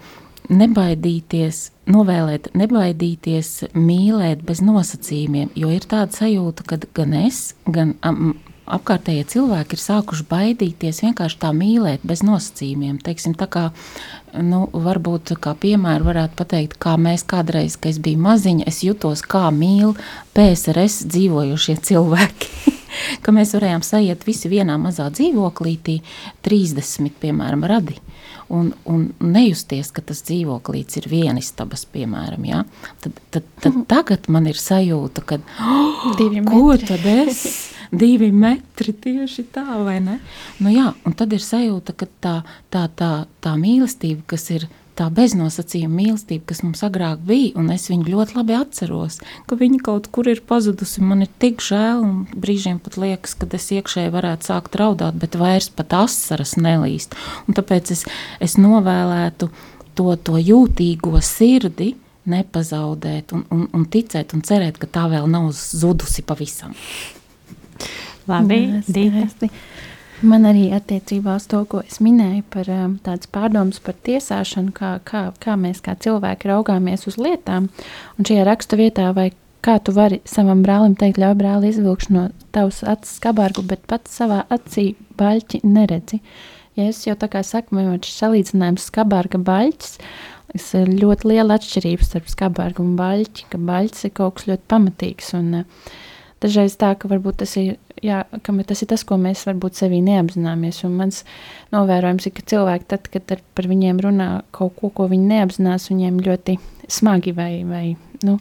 nebaidīties, 0.49 1.61
novēlēt, 1.93 2.51
nebaidīties 2.57 3.53
mīlēt 3.77 4.43
bez 4.49 4.63
nosacījumiem, 4.65 5.53
jo 5.55 5.71
ir 5.71 5.87
tāda 5.87 6.19
sajūta, 6.19 6.67
ka 6.67 6.81
gan 6.97 7.15
es, 7.21 7.53
gan 7.69 7.95
apkārtējie 8.77 9.25
cilvēki 9.33 9.77
ir 9.77 9.83
sākuši 9.83 10.27
baidīties 10.31 11.03
vienkārši 11.05 11.41
tā 11.43 11.53
mīlēt 11.57 12.05
bez 12.09 12.23
nosacījumiem. 12.27 12.99
Teiksim, 13.05 13.35
tā 13.39 13.49
kā, 13.51 13.65
nu, 14.37 14.65
varbūt 14.73 15.35
kā 15.43 15.55
piemēru 15.59 16.09
varētu 16.11 16.39
pateikt, 16.39 16.79
kā 16.83 16.97
mēs 17.01 17.27
kādreiz, 17.29 17.79
kad 17.79 17.95
es 17.95 18.03
biju 18.05 18.21
maziņa, 18.25 18.67
es 18.71 18.83
jutos 18.87 19.25
kā 19.27 19.49
mīl 19.55 19.95
PSRS 20.37 21.07
dzīvojušie 21.09 21.79
cilvēki. 21.91 22.75
ka 23.25 23.35
mēs 23.35 23.55
varējām 23.57 23.85
sajiet 23.87 24.27
visi 24.29 24.51
vienā 24.53 24.79
mazā 24.81 25.09
dzīvoklītī, 25.15 26.01
30, 26.47 27.19
piemēram, 27.23 27.67
radi. 27.69 27.99
Un, 28.49 28.71
un 28.89 29.11
nejusties, 29.21 29.91
ka 29.93 30.01
tas 30.09 30.23
dzīvoklīts 30.25 30.97
ir 31.03 31.09
vienistabas, 31.11 31.83
piemēram, 31.93 32.47
ja? 32.49 32.63
tad, 33.05 33.19
tad, 33.29 33.49
tad 33.61 33.75
mhm. 33.75 33.83
tagad 33.91 34.31
man 34.33 34.49
ir 34.49 34.57
sajūta, 34.57 35.25
ka, 35.29 35.37
oh, 35.61 36.15
ko 36.49 36.63
tad 36.81 37.05
es? 37.05 37.43
divi 37.93 38.31
metri 38.33 38.93
tieši 38.93 39.47
tā, 39.53 39.65
vai 39.85 39.99
ne? 40.05 40.19
Nu, 40.61 40.73
jā, 40.73 40.91
un 41.09 41.17
tad 41.17 41.33
ir 41.37 41.45
sajūta, 41.45 41.95
ka 41.97 42.09
tā, 42.21 42.35
tā, 42.73 42.87
tā, 42.97 43.13
tā 43.45 43.55
mīlestība, 43.61 44.25
kas 44.35 44.49
ir 44.55 44.69
tā 44.99 45.07
beznosacījuma 45.15 45.95
mīlestība, 45.95 46.49
kas 46.51 46.63
mums 46.65 46.83
agrāk 46.87 47.23
bija, 47.27 47.53
un 47.61 47.71
es 47.75 47.87
viņu 47.91 48.11
ļoti 48.11 48.37
labi 48.39 48.57
atceros, 48.59 49.21
ka 49.49 49.59
viņa 49.59 49.81
kaut 49.87 50.11
kur 50.15 50.29
ir 50.31 50.43
pazudusi. 50.49 51.05
Man 51.07 51.25
ir 51.27 51.31
tik 51.43 51.63
žēl, 51.65 52.03
un 52.05 52.25
brīžiem 52.35 52.81
pat 52.83 52.99
liekas, 53.01 53.37
ka 53.39 53.49
es 53.59 53.71
iekšēji 53.77 54.15
varētu 54.15 54.51
sākt 54.51 54.79
raudāt, 54.81 55.19
bet 55.21 55.39
vairs 55.39 55.71
pat 55.71 55.95
asaras 56.01 56.57
nelīst. 56.59 57.15
Un 57.47 57.59
tāpēc 57.59 57.95
es, 57.95 58.05
es 58.43 58.59
novēlētu 58.61 59.51
to, 59.99 60.11
to 60.23 60.39
jūtīgo 60.43 61.23
sirdi 61.25 61.95
nepazaudēt 62.29 63.33
un, 63.37 63.47
un, 63.55 63.69
un 63.75 63.87
ticēt 63.89 64.35
un 64.37 64.43
cerēt, 64.45 64.81
ka 64.81 64.91
tā 64.99 65.07
vēl 65.13 65.31
nav 65.31 65.51
zudusi 65.57 66.25
pavisam. 66.27 66.75
Labi, 68.29 68.61
Dīta. 68.85 69.49
Man 70.19 70.49
arī 70.49 70.73
attiecībā 70.75 71.37
uz 71.39 71.45
to, 71.47 71.61
ko 71.71 71.79
es 71.87 72.01
minēju 72.03 72.43
par 72.51 72.67
um, 72.75 72.97
tādas 73.07 73.29
pārdomas 73.31 73.79
par 73.79 73.95
tiesāšanu, 74.03 74.73
kā, 74.75 74.97
kā, 75.07 75.29
kā 75.39 75.55
mēs 75.55 75.79
kā 75.85 75.95
cilvēki 75.95 76.51
raugāmies 76.51 77.07
uz 77.07 77.21
lietām. 77.23 77.69
Un 78.19 78.27
šajā 78.27 78.47
raksta 78.49 78.79
vietā, 78.81 79.13
vai 79.15 79.29
kā 79.63 79.77
tu 79.79 79.95
vari 79.95 80.19
savam 80.27 80.65
brālim 80.67 80.97
teikt, 80.99 81.21
ļauj 81.23 81.37
brāli 81.39 81.71
izvilkšu 81.71 82.17
no 82.17 82.25
tavas 82.57 82.81
acis 82.83 83.15
skabārgu, 83.21 83.63
bet 83.71 83.87
pats 83.87 84.19
savā 84.19 84.41
acī 84.51 84.89
baļķi 85.21 85.63
neredzi. 85.71 86.19
Ja 86.75 86.91
es 86.91 87.05
jau 87.07 87.15
tā 87.19 87.31
kā 87.31 87.45
saku, 87.47 87.79
man 87.79 88.03
šis 88.03 88.19
salīdzinājums 88.25 88.91
skabārga 88.91 89.39
baļķis, 89.39 89.97
ir 90.81 90.95
ļoti 90.99 91.31
liela 91.31 91.61
atšķirība 91.61 92.11
starp 92.11 92.35
skabārgu 92.35 92.83
un 92.83 92.99
baļķi, 92.99 93.47
ka 93.55 93.63
baļķis 93.71 94.11
ir 94.11 94.17
kaut 94.19 94.41
kas 94.41 94.51
ļoti 94.51 94.71
pamatīgs 94.75 95.35
un 95.39 95.61
uh, 95.63 95.89
dažreiz 96.43 96.77
tā, 96.81 96.95
ka 96.99 97.11
varbūt 97.11 97.41
tas 97.43 97.55
ir, 97.61 97.77
jā, 98.05 98.23
ka 98.45 98.55
tas 98.67 98.83
ir 98.83 98.91
tas, 98.91 99.05
ko 99.07 99.19
mēs 99.21 99.45
varbūt 99.49 99.81
sevī 99.81 100.01
neapzināmies. 100.07 100.83
Un 100.89 100.97
mans 101.01 101.23
novērojums 101.75 102.29
ir, 102.29 102.35
ka 102.37 102.47
cilvēki 102.55 102.91
tad, 102.95 103.09
kad 103.13 103.39
par 103.55 103.71
viņiem 103.71 104.03
runā 104.05 104.31
kaut 104.57 104.77
ko, 104.81 104.93
ko 104.95 105.09
viņi 105.11 105.33
neapzinās, 105.35 105.91
viņiem 105.93 106.21
ļoti 106.27 106.59
smagi 106.89 107.35
vai, 107.37 107.53
vai 107.69 107.87
nu, 108.27 108.39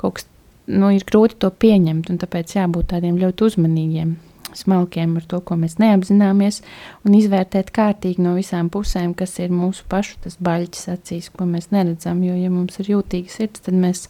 kaut 0.00 0.18
kas 0.20 0.30
nu, 0.66 0.90
ir 0.94 1.06
grūti 1.06 1.38
to 1.42 1.50
pieņemt, 1.50 2.10
tāpēc 2.22 2.56
jābūt 2.58 2.90
tādiem 2.94 3.20
ļoti 3.22 3.50
uzmanīgiem 3.50 4.16
smalkiem 4.56 5.16
ar 5.18 5.24
to, 5.28 5.40
ko 5.44 5.56
mēs 5.60 5.76
neapzināmies, 5.82 6.62
un 7.04 7.16
izvērtēt 7.18 7.72
kārtīgi 7.76 8.22
no 8.24 8.34
visām 8.38 8.70
pusēm, 8.72 9.12
kas 9.18 9.36
ir 9.42 9.54
mūsu 9.54 9.86
pašu 9.90 10.20
tas 10.24 10.38
baļķis 10.40 10.88
acīs, 10.94 11.30
ko 11.34 11.48
mēs 11.50 11.70
neredzam. 11.74 12.22
Jo, 12.24 12.36
ja 12.38 12.52
mums 12.52 12.80
ir 12.80 12.92
jūtīga 12.94 13.32
sirds, 13.32 13.64
tad 13.66 13.76
mēs 13.80 14.06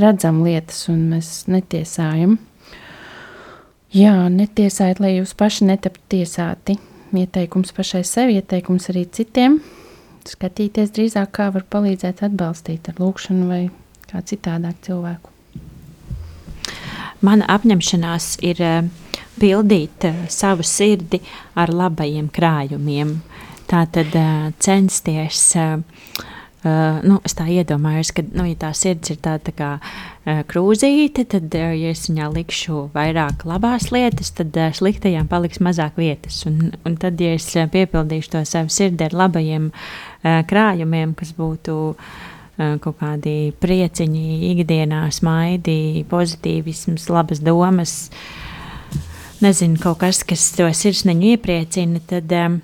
redzam 0.00 0.42
lietas 0.44 0.84
un 0.92 1.06
mēs 1.14 1.32
netiesājam. 1.50 2.38
Jā, 3.92 4.14
netiesājiet, 4.32 5.02
lai 5.04 5.18
jūs 5.18 5.34
paši 5.36 5.66
netaptu 5.68 6.00
tiesāti. 6.14 6.78
Ieteikums 7.12 7.74
pašai 7.76 8.00
sev, 8.08 8.30
ieteikums 8.32 8.88
arī 8.88 9.02
citiem. 9.12 9.58
Skatīties 10.24 10.94
drīzāk, 10.96 11.28
kā 11.36 11.50
var 11.52 11.66
palīdzēt 11.68 12.22
atbalstīt 12.24 12.88
ar 12.88 13.02
lūkšanu 13.02 13.50
vai 13.50 13.60
kā 14.08 14.22
citādāk 14.24 14.78
cilvēku. 14.86 15.28
Mana 17.20 17.44
apņemšanās 17.52 18.30
ir 18.48 18.64
uh, 18.64 18.88
pildīt 19.36 20.08
uh, 20.08 20.24
savu 20.32 20.64
sirdi 20.64 21.20
ar 21.52 21.68
labajiem 21.68 22.32
krājumiem. 22.32 23.18
Tā 23.68 23.84
tad 23.92 24.16
uh, 24.16 24.48
censties. 24.56 25.50
Uh, 25.52 25.84
Uh, 26.62 27.00
nu, 27.02 27.16
es 27.26 27.34
tā 27.34 27.48
iedomājos, 27.50 28.12
ka, 28.14 28.22
nu, 28.38 28.44
ja 28.46 28.54
tā 28.54 28.68
sirds 28.78 29.10
ir 29.10 29.16
tāda 29.18 29.48
tā 29.48 29.52
kā 29.58 29.70
uh, 29.82 30.44
krūzīte, 30.46 31.24
tad, 31.32 31.48
uh, 31.58 31.72
ja 31.74 31.90
es 31.90 32.04
viņā 32.06 32.28
likšu 32.30 32.84
vairāk 32.94 33.42
labās 33.50 33.88
lietas, 33.90 34.30
tad 34.38 34.54
uh, 34.54 34.68
sliktajām 34.70 35.26
paliks 35.26 35.58
mazāk 35.58 35.98
vietas. 35.98 36.38
Un, 36.46 36.70
un 36.86 36.94
tad, 37.02 37.18
ja 37.18 37.32
es 37.34 37.48
uh, 37.56 37.66
piepildīšu 37.66 38.36
to 38.36 38.44
savu 38.46 38.70
sirdi 38.70 39.08
ar 39.08 39.18
labajiem 39.24 39.72
uh, 39.72 40.38
krājumiem, 40.46 41.16
kas 41.18 41.34
būtu 41.34 41.78
uh, 41.90 42.16
kaut 42.54 43.00
kādi 43.02 43.36
prieciņi, 43.58 44.26
ikdienā, 44.52 45.08
smaidi, 45.10 46.06
pozitīvisms, 46.14 47.10
labas 47.10 47.42
domas, 47.42 47.96
nezinu, 49.42 49.82
kaut 49.82 50.04
kas, 50.06 50.22
kas 50.22 50.52
to 50.54 50.70
sirsniņu 50.70 51.34
iepriecina, 51.34 52.06
tad. 52.06 52.38
Um, 52.38 52.62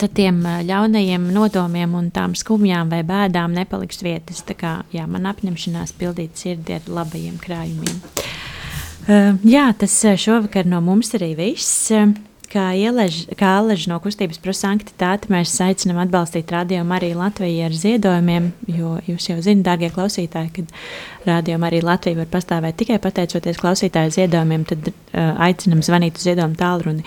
tad 0.00 0.14
tiem 0.16 0.40
ļaunajiem 0.68 1.28
nodomiem 1.34 1.96
un 1.98 2.12
tām 2.14 2.36
skumjām 2.38 2.92
vai 2.92 3.02
bēdām 3.06 3.56
nepaliks 3.56 4.02
vietas. 4.06 4.44
Tā 4.46 4.56
kā 4.58 4.74
jā, 4.94 5.06
man 5.10 5.28
apņemšanās 5.30 5.96
pildīt 5.98 6.38
sirdi 6.40 6.78
ar 6.78 6.88
labajiem 7.00 7.36
krājumiem. 7.42 8.00
Uh, 9.08 9.36
jā, 9.48 9.70
tas 9.78 9.94
šovakar 10.20 10.68
no 10.68 10.82
mums 10.84 11.14
arī 11.16 11.34
viss. 11.38 11.92
Kā 12.48 12.70
Aleģis 12.72 13.88
no 13.90 13.98
kustības 14.00 14.38
prosanktitāte, 14.40 15.28
mēs 15.28 15.52
aicinām 15.60 15.98
atbalstīt 16.00 16.48
radio 16.54 16.80
Mariju 16.88 17.18
Latviju 17.18 17.66
ar 17.66 17.74
ziedojumiem, 17.76 18.46
jo 18.72 18.94
jūs 19.04 19.26
jau 19.28 19.36
zināt, 19.44 19.66
dārgie 19.66 19.90
klausītāji, 19.92 20.52
ka 20.56 21.28
radio 21.28 21.58
Mariju 21.60 21.84
Latviju 21.84 22.22
var 22.22 22.30
pastāvēt 22.32 22.78
tikai 22.80 22.96
pateicoties 23.04 23.60
klausītāju 23.60 24.14
ziedojumiem, 24.16 24.64
tad 24.70 24.88
uh, 24.88 25.34
aicinam 25.44 25.84
zvanīt 25.84 26.16
uz 26.16 26.24
ziedojumu 26.24 26.56
tālruni 26.56 27.04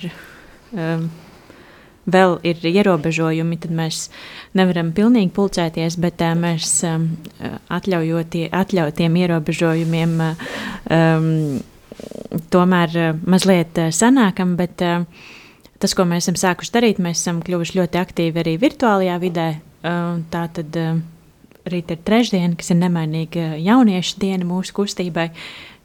vēl 2.10 2.38
ir 2.46 2.62
ierobežojumi, 2.66 3.58
tad 3.62 3.74
mēs 3.76 4.06
nevaram 4.58 4.92
pilnīgi 4.94 5.32
pulcēties, 5.34 5.98
bet 6.02 6.22
uh, 6.24 6.34
mēs 6.38 6.80
um, 6.88 7.08
atļautiem 7.70 9.18
ierobežojumiem 9.22 10.16
um, 10.22 11.28
tomēr 12.52 12.98
uh, 12.98 13.22
mazliet 13.26 13.78
uh, 13.78 13.92
sanākam. 13.94 14.56
Bet, 14.58 14.82
tas, 15.82 15.94
ko 15.98 16.06
mēs 16.08 16.26
esam 16.26 16.38
sākuši 16.38 16.74
darīt, 16.74 17.02
mēs 17.02 17.22
esam 17.22 17.42
kļuvuši 17.44 17.78
ļoti 17.80 18.02
aktīvi 18.02 18.42
arī 18.42 18.56
virtuālajā 18.62 19.18
vidē. 19.22 19.48
Uh, 19.82 20.18
tā 20.30 20.46
tad 20.54 20.78
rīt 21.70 21.94
ir 21.94 22.02
trešdiena, 22.02 22.56
kas 22.58 22.72
ir 22.74 22.80
nemainīga 22.80 23.52
jauniešu 23.62 24.18
diena 24.22 24.46
mūsu 24.46 24.74
kustībai. 24.74 25.30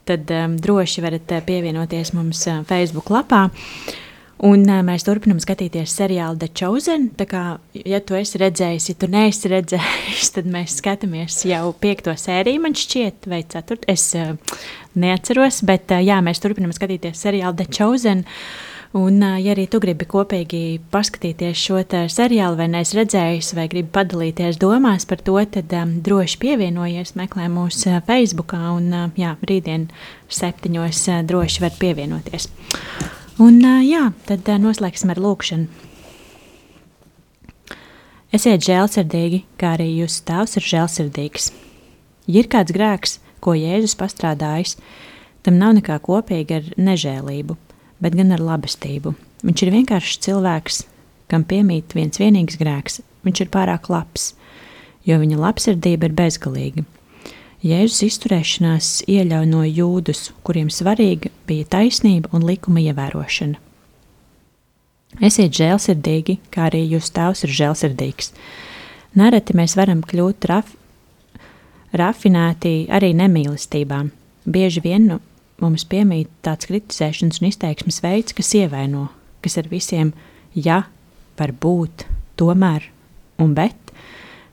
Tad 0.08 0.30
droši 0.64 1.02
varat 1.04 1.34
pievienoties 1.44 2.14
mums 2.16 2.46
Facebook 2.70 3.10
lapā. 3.12 3.42
Uh, 3.52 3.96
Un 4.46 4.68
uh, 4.70 4.84
mēs 4.86 5.02
turpinām 5.08 5.40
skatīties 5.42 5.96
seriālu 5.98 6.38
The 6.38 6.52
Chosen. 6.54 7.08
Tā 7.18 7.26
kā, 7.30 7.44
ja 7.74 8.00
tu 8.06 8.18
esi 8.18 8.38
redzējis, 8.38 8.92
ja 8.92 8.96
tu 9.02 9.10
neesi 9.10 9.50
redzējis, 9.50 10.30
tad 10.36 10.50
mēs 10.54 10.78
skatāmies 10.78 11.42
jau 11.50 11.72
piekto 11.82 12.14
sēriju, 12.14 12.62
man 12.68 12.78
šķiet, 12.78 13.26
vai 13.32 13.42
ceturto. 13.50 13.90
Es 13.90 14.12
uh, 14.18 14.36
neatceros, 14.94 15.64
bet 15.66 15.90
uh, 15.96 16.04
jā, 16.06 16.22
mēs 16.22 16.44
turpinām 16.44 16.76
skatīties 16.76 17.26
seriālu 17.26 17.58
The 17.58 17.70
Chosen. 17.74 18.26
Un, 18.98 19.20
ja 19.20 19.52
arī 19.52 19.66
tu 19.68 19.82
gribi 19.84 20.06
kopīgi 20.08 20.80
paskatīties 20.94 21.60
šo 21.60 21.82
seriālu, 22.08 22.56
vai 22.62 22.70
neesi 22.72 22.96
redzējis, 22.96 23.52
vai 23.58 23.68
gribi 23.68 23.92
padalīties 23.94 24.62
domās 24.62 25.06
par 25.10 25.20
to, 25.28 25.36
tad 25.58 25.76
um, 25.76 25.98
droši 26.06 26.40
pievienojies, 26.46 27.18
meklē 27.20 27.50
mūsu 27.52 27.92
uh, 27.92 28.00
Facebook, 28.08 28.56
un 28.56 28.90
uh, 28.94 29.06
jā, 29.20 29.36
rītdien 29.50 29.90
septiņos 30.30 31.06
uh, 31.10 31.22
droši 31.28 31.68
var 31.68 31.80
pievienoties. 31.82 32.52
Un, 33.38 33.60
jā, 33.86 34.08
tad 34.26 34.48
noslēgsim 34.64 35.12
ar 35.14 35.20
lūkšanu. 35.22 35.68
Esiet 38.34 38.66
žēlsirdīgi, 38.66 39.44
kā 39.62 39.76
arī 39.76 39.92
jūsu 40.00 40.24
tēvs 40.26 40.58
ir 40.58 40.66
žēlsirdīgs. 40.66 41.52
Ja 42.28 42.42
ir 42.42 42.50
kāds 42.52 42.74
grēks, 42.76 43.20
ko 43.40 43.54
Jēzus 43.54 43.94
pastrādājis, 44.00 44.76
tam 45.46 45.62
nav 45.62 45.78
nekā 45.78 46.00
kopīga 46.04 46.60
ar 46.60 46.74
nežēlību, 46.82 47.56
bet 48.02 48.18
gan 48.18 48.34
ar 48.36 48.44
labestību. 48.44 49.14
Viņš 49.46 49.64
ir 49.64 49.74
vienkāršs 49.78 50.20
cilvēks, 50.26 50.82
kam 51.30 51.46
piemīt 51.46 51.94
viens 51.94 52.18
vienīgs 52.18 52.58
grēks. 52.58 53.02
Viņš 53.28 53.46
ir 53.46 53.54
pārāk 53.54 53.92
labs, 53.94 54.32
jo 55.06 55.22
viņa 55.22 55.40
labsirdība 55.46 56.10
ir 56.10 56.18
bezgalīga. 56.18 56.88
Jēzus 57.66 58.04
izturēšanās 58.06 58.88
ieļauj 59.10 59.72
jūdus, 59.80 60.28
kuriem 60.46 60.68
svarīga 60.70 61.32
bija 61.50 61.66
taisnība 61.74 62.30
un 62.38 62.44
likuma 62.46 62.84
ievērošana. 62.84 63.58
Esiet 65.26 65.56
žēlsirdīgi, 65.58 66.36
kā 66.54 66.68
arī 66.68 66.84
jūsu 66.86 67.16
tēvs 67.16 67.42
ir 67.48 67.54
žēlsirdīgs. 67.58 68.30
Nereti 69.18 69.56
mēs 69.58 69.74
varam 69.80 70.04
kļūt 70.06 70.46
raf, 70.52 70.70
rafinēti 71.98 72.76
arī 72.94 73.16
nemīlestībā. 73.18 74.04
Bieži 74.46 74.84
vien 74.86 75.08
nu, 75.10 75.18
mums 75.58 75.88
piemīt 75.90 76.30
tāds 76.46 76.70
kritizēšanas 76.70 77.42
un 77.42 77.50
izteiksmes 77.50 78.04
veids, 78.06 78.38
kas 78.38 78.54
ievaino, 78.60 79.08
kas 79.42 79.58
ar 79.58 79.72
visiem 79.72 80.14
ja, 80.54 80.84
var 81.42 81.56
būt, 81.58 82.06
tomēr 82.38 82.86
un 83.42 83.58
bet 83.58 83.98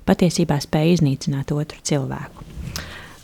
patiesībā 0.08 0.56
spēj 0.64 0.96
iznīcināt 0.96 1.52
otru 1.52 1.84
cilvēku. 1.84 2.43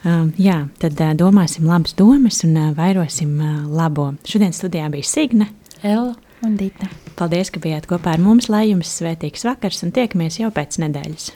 Um, 0.01 0.30
jā, 0.40 0.62
tad 0.80 0.96
uh, 0.96 1.12
domāsim 1.12 1.66
labas 1.68 1.92
domas 1.98 2.40
un 2.46 2.57
uh, 2.57 2.70
vairosim 2.76 3.34
uh, 3.36 3.59
labo. 3.68 4.14
Šodien 4.24 4.55
studijā 4.57 4.88
bija 4.92 5.05
Signe, 5.05 5.51
Ella 5.82 6.14
un 6.46 6.57
Dita. 6.57 6.88
Paldies, 7.20 7.53
ka 7.53 7.61
bijāt 7.61 7.88
kopā 7.90 8.16
ar 8.16 8.24
mums, 8.24 8.48
lai 8.48 8.70
jums 8.70 8.94
svētīgs 8.96 9.44
vakars 9.44 9.84
un 9.84 9.92
tiekamies 9.92 10.40
jau 10.40 10.48
pēc 10.57 10.80
nedēļas. 10.86 11.30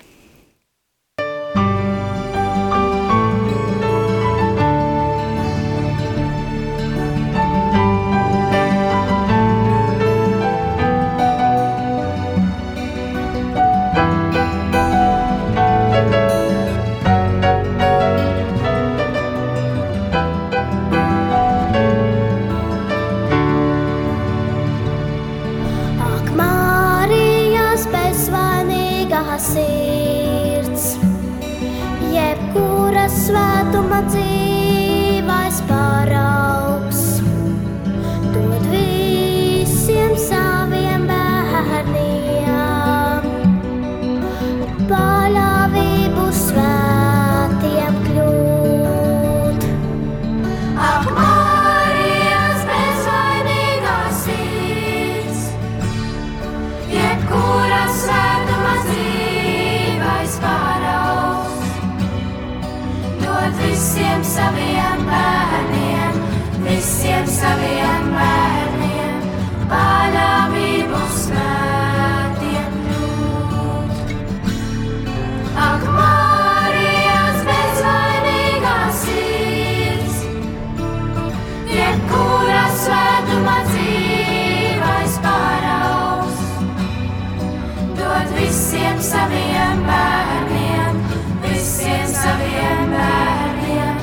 Saviem 88.55 89.81
bērniem, 89.87 90.99
visiem 91.43 92.07
saviem 92.07 92.93
bērniem, 92.95 93.99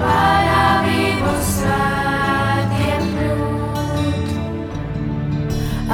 paļāvību 0.00 1.34
svētiem 1.50 3.04
kļūt. 3.16 4.32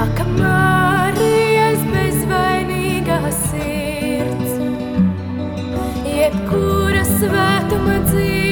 Ak, 0.04 0.22
Marijas 0.36 1.82
bezvainīgā 1.96 3.20
sirds, 3.40 4.56
jebkura 6.12 7.04
svētuma 7.16 8.00
dzīves 8.08 8.51